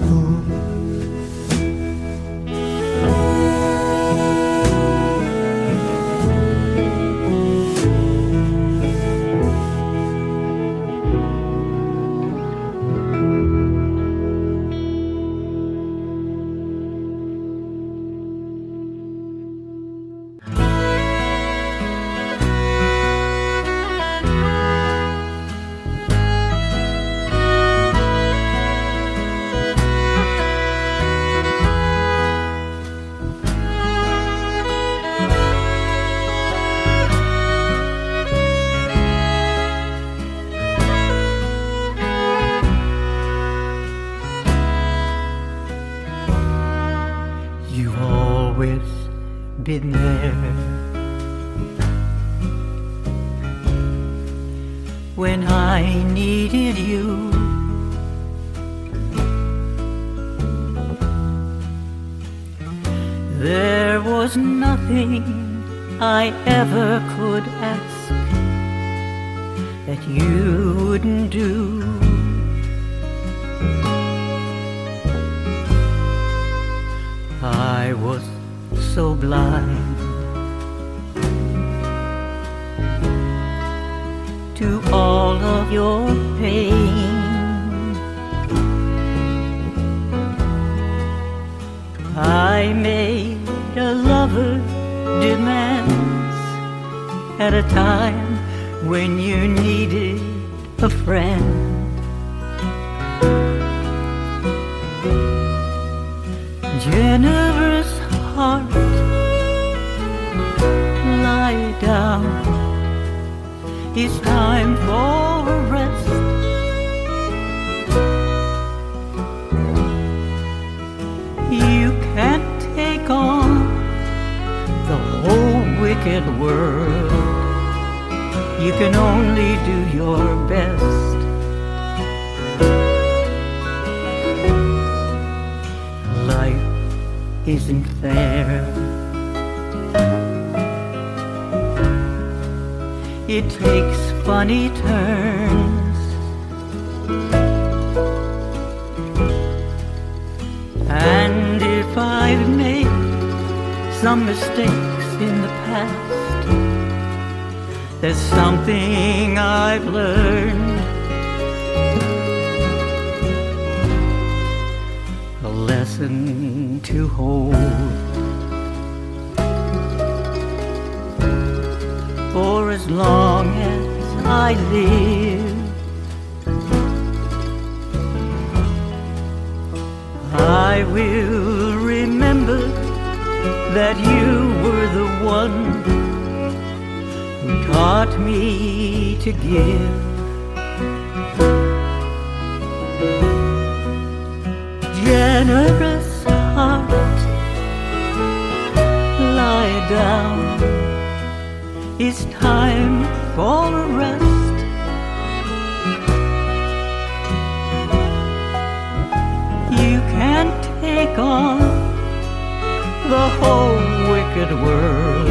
the 213.10 213.30
whole 213.40 213.78
wicked 214.12 214.52
world. 214.64 215.28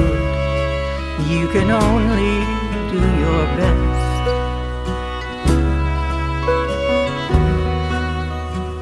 You 1.28 1.48
can 1.48 1.70
only 1.70 2.34
do 2.92 3.00
your 3.24 3.44
best. 3.58 4.24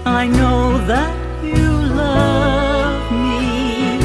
I 0.04 0.26
know 0.26 0.78
that 0.92 1.16
you 1.42 1.70
love 2.04 3.04
me. 3.24 3.98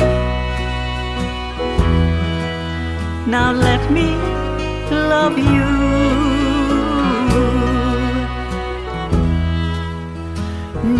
Now 3.29 3.51
let 3.51 3.91
me 3.91 4.07
love 4.89 5.37
you. 5.37 5.67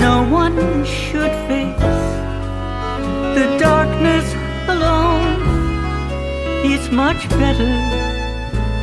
No 0.06 0.28
one 0.30 0.84
should 0.86 1.32
face 1.48 2.07
the 3.38 3.58
darkness 3.60 4.28
alone. 4.68 5.38
It's 6.72 6.90
much 6.92 7.30
better 7.30 7.72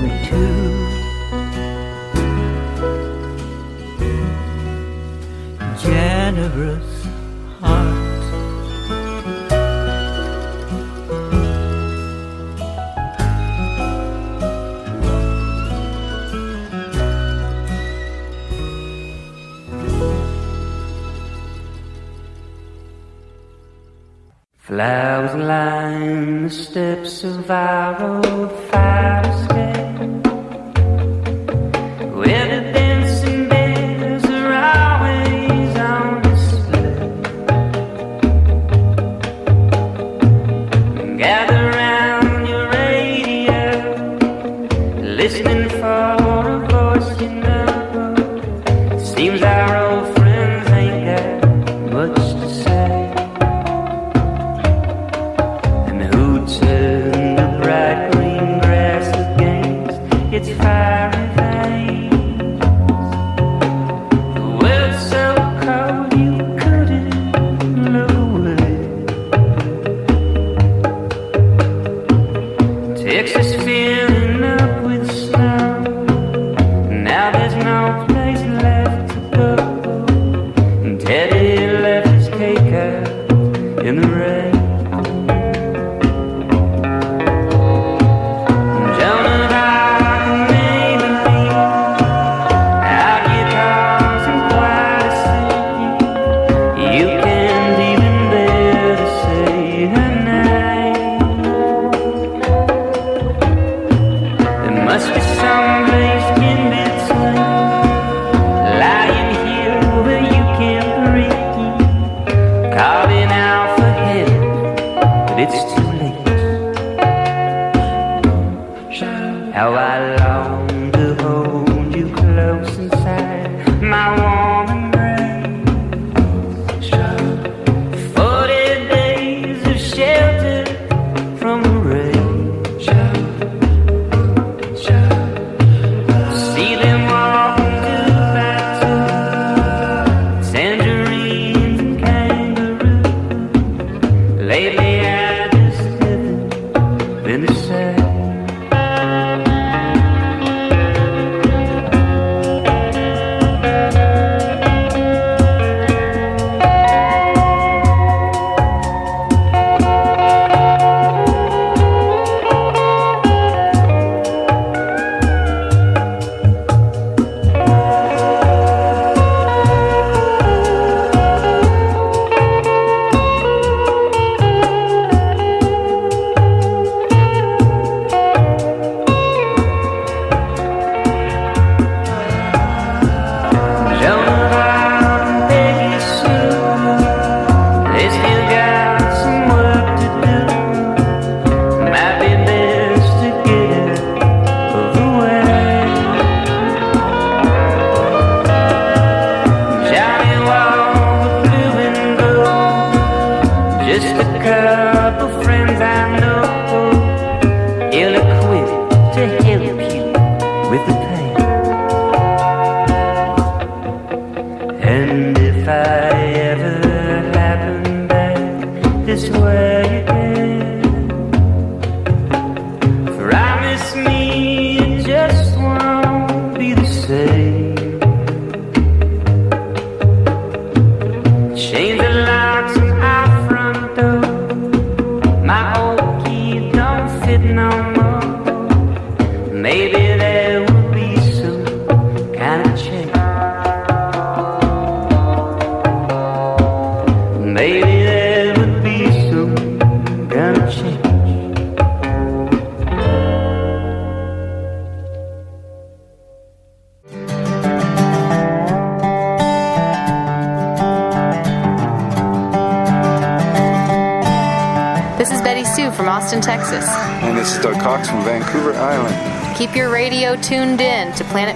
with 0.01 0.17
two. 0.29 0.63
Generous 5.83 6.94
caro. 28.05 28.34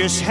Just 0.01 0.21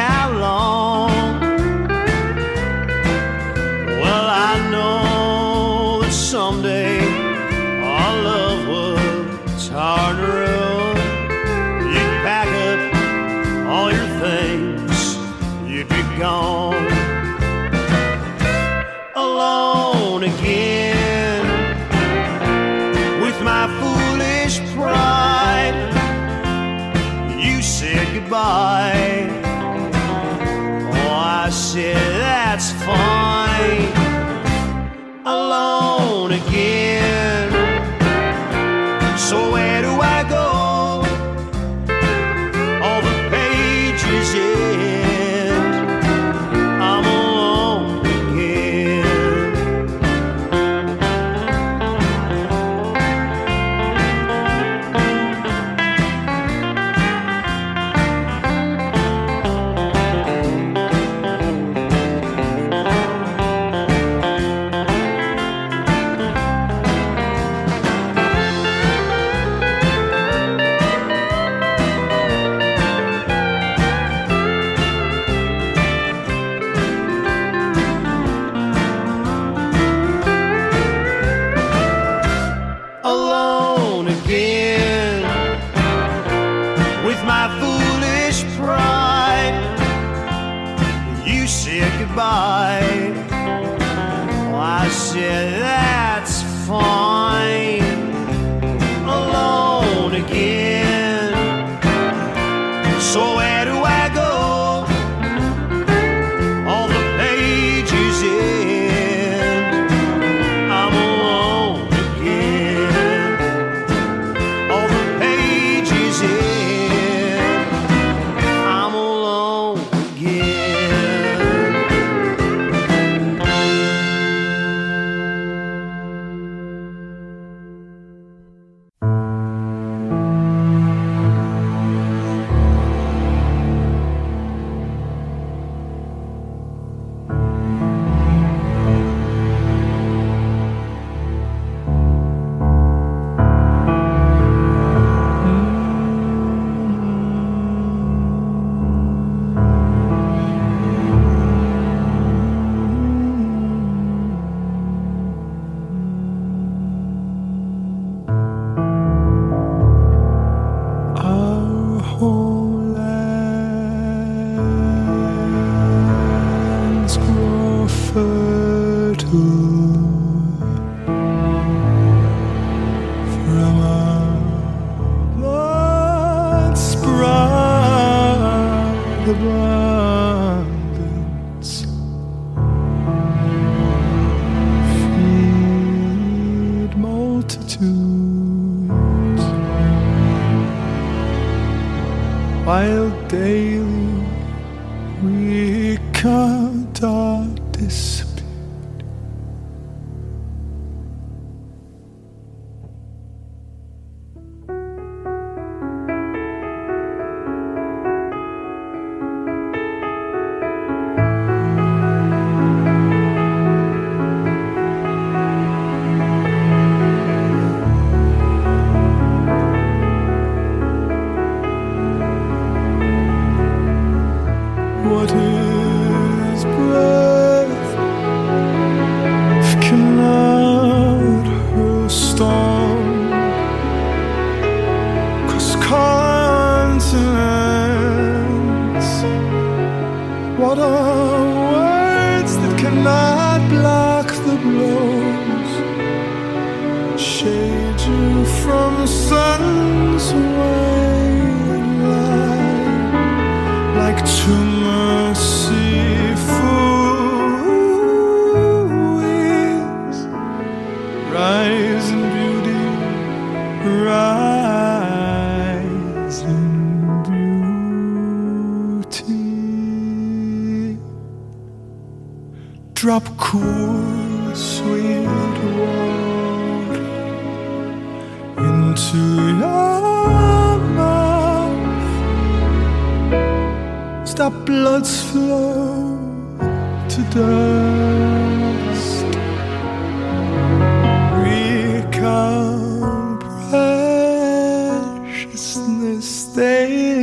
that's 95.31 96.43
fine. 96.67 97.10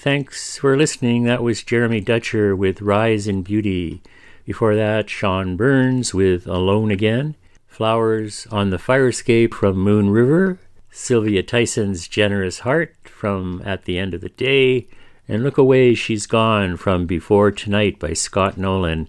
Thanks 0.00 0.56
for 0.56 0.78
listening. 0.78 1.24
That 1.24 1.42
was 1.42 1.62
Jeremy 1.62 2.00
Dutcher 2.00 2.56
with 2.56 2.80
Rise 2.80 3.28
in 3.28 3.42
Beauty. 3.42 4.00
Before 4.46 4.74
that, 4.74 5.10
Sean 5.10 5.58
Burns 5.58 6.14
with 6.14 6.46
Alone 6.46 6.90
Again. 6.90 7.36
Flowers 7.66 8.46
on 8.50 8.70
the 8.70 8.78
Fire 8.78 9.08
Escape 9.08 9.52
from 9.52 9.76
Moon 9.76 10.08
River. 10.08 10.58
Sylvia 10.90 11.42
Tyson's 11.42 12.08
Generous 12.08 12.60
Heart 12.60 12.96
from 13.04 13.60
At 13.62 13.84
the 13.84 13.98
End 13.98 14.14
of 14.14 14.22
the 14.22 14.30
Day. 14.30 14.86
And 15.28 15.42
Look 15.42 15.58
Away, 15.58 15.94
She's 15.94 16.26
Gone 16.26 16.78
from 16.78 17.04
Before 17.04 17.50
Tonight 17.50 17.98
by 17.98 18.14
Scott 18.14 18.56
Nolan. 18.56 19.06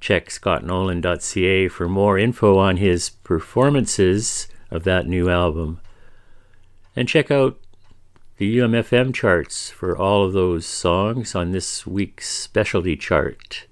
Check 0.00 0.30
scottnolan.ca 0.30 1.68
for 1.68 1.90
more 1.90 2.16
info 2.16 2.56
on 2.56 2.78
his 2.78 3.10
performances 3.10 4.48
of 4.70 4.84
that 4.84 5.06
new 5.06 5.28
album. 5.28 5.82
And 6.96 7.06
check 7.06 7.30
out 7.30 7.58
the 8.42 8.58
UMFM 8.58 9.14
charts 9.14 9.70
for 9.70 9.96
all 9.96 10.24
of 10.24 10.32
those 10.32 10.66
songs 10.66 11.36
on 11.36 11.52
this 11.52 11.86
week's 11.86 12.28
specialty 12.28 12.96
chart. 12.96 13.68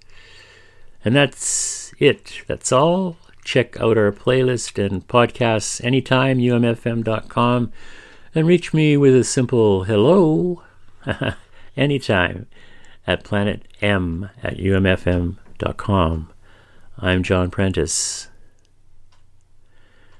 And 1.05 1.17
that's 1.17 1.93
it. 1.99 2.43
That's 2.47 2.71
all. 2.71 3.17
Check 3.43 3.81
out 3.81 3.99
our 3.99 4.13
playlist 4.13 4.81
and 4.81 5.05
podcasts 5.09 5.85
anytime, 5.85 6.39
umfm.com, 6.39 7.73
and 8.33 8.47
reach 8.47 8.73
me 8.73 8.97
with 8.97 9.17
a 9.17 9.25
simple 9.25 9.83
hello 9.83 10.63
anytime 11.77 12.47
at 13.09 13.25
planetm 13.25 14.31
at 14.41 14.57
umfm.com. 14.57 16.33
I'm 16.97 17.23
John 17.25 17.51
Prentice. 17.51 18.29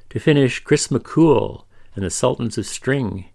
To 0.09 0.19
finish, 0.19 0.59
Chris 0.59 0.89
McKhool 0.89 1.67
and 1.95 2.05
the 2.05 2.11
Sultans 2.11 2.59
of 2.59 2.67
String 2.67 3.27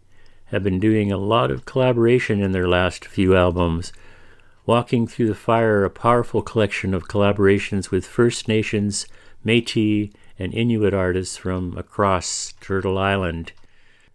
have 0.48 0.64
been 0.64 0.80
doing 0.80 1.12
a 1.12 1.18
lot 1.18 1.52
of 1.52 1.66
collaboration 1.66 2.42
in 2.42 2.52
their 2.52 2.68
last 2.68 3.06
few 3.06 3.36
albums. 3.36 3.92
Walking 4.66 5.08
Through 5.08 5.28
the 5.28 5.36
Fire, 5.36 5.84
a 5.84 5.90
powerful 5.90 6.42
collection 6.42 6.94
of 6.94 7.08
collaborations 7.08 7.92
with 7.92 8.06
First 8.06 8.48
Nations, 8.48 9.08
Metis, 9.44 10.10
and 10.38 10.54
Inuit 10.54 10.94
artists 10.94 11.38
from 11.38 11.78
across 11.78 12.54
Turtle 12.62 12.98
Island. 12.98 13.54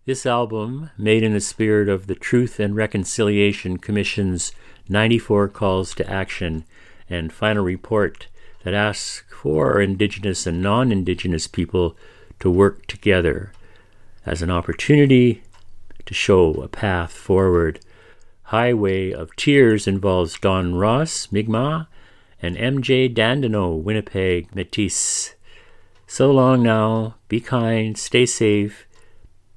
This 0.07 0.27
album, 0.27 0.90
made 0.98 1.23
in 1.23 1.35
the 1.35 1.40
spirit 1.40 1.89
of 1.89 2.07
the 2.07 2.15
Truth 2.15 2.59
and 2.59 2.74
Reconciliation 2.74 3.78
Commission's 3.78 4.52
94 4.89 5.48
calls 5.48 5.94
to 5.94 6.11
action 6.11 6.65
and 7.09 7.32
final 7.32 7.65
report 7.65 8.27
that 8.65 8.74
asks 8.74 9.23
for 9.31 9.81
Indigenous 9.81 10.47
and 10.47 10.62
non 10.62 10.90
Indigenous 10.90 11.47
people 11.47 11.97
to 12.40 12.51
work 12.51 12.86
together 12.86 13.52
as 14.27 14.43
an 14.43 14.51
opportunity 14.51 15.43
to 16.06 16.14
show 16.14 16.55
a 16.55 16.68
path 16.68 17.12
forward. 17.12 17.81
Highway 18.44 19.12
of 19.12 19.35
Tears 19.36 19.86
involves 19.86 20.39
Don 20.39 20.74
Ross, 20.74 21.28
Mi'kmaq, 21.31 21.86
and 22.43 22.56
MJ 22.56 23.12
Dandeneau, 23.12 23.74
Winnipeg, 23.74 24.51
Métis. 24.52 25.35
So 26.06 26.31
long 26.31 26.62
now. 26.62 27.16
Be 27.28 27.40
kind. 27.40 27.97
Stay 27.97 28.27
safe. 28.27 28.86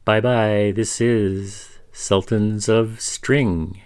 Bye 0.06 0.22
bye. 0.22 0.74
This 0.76 1.02
is 1.02 1.80
Sultans 1.92 2.70
of 2.70 3.00
String. 3.00 3.83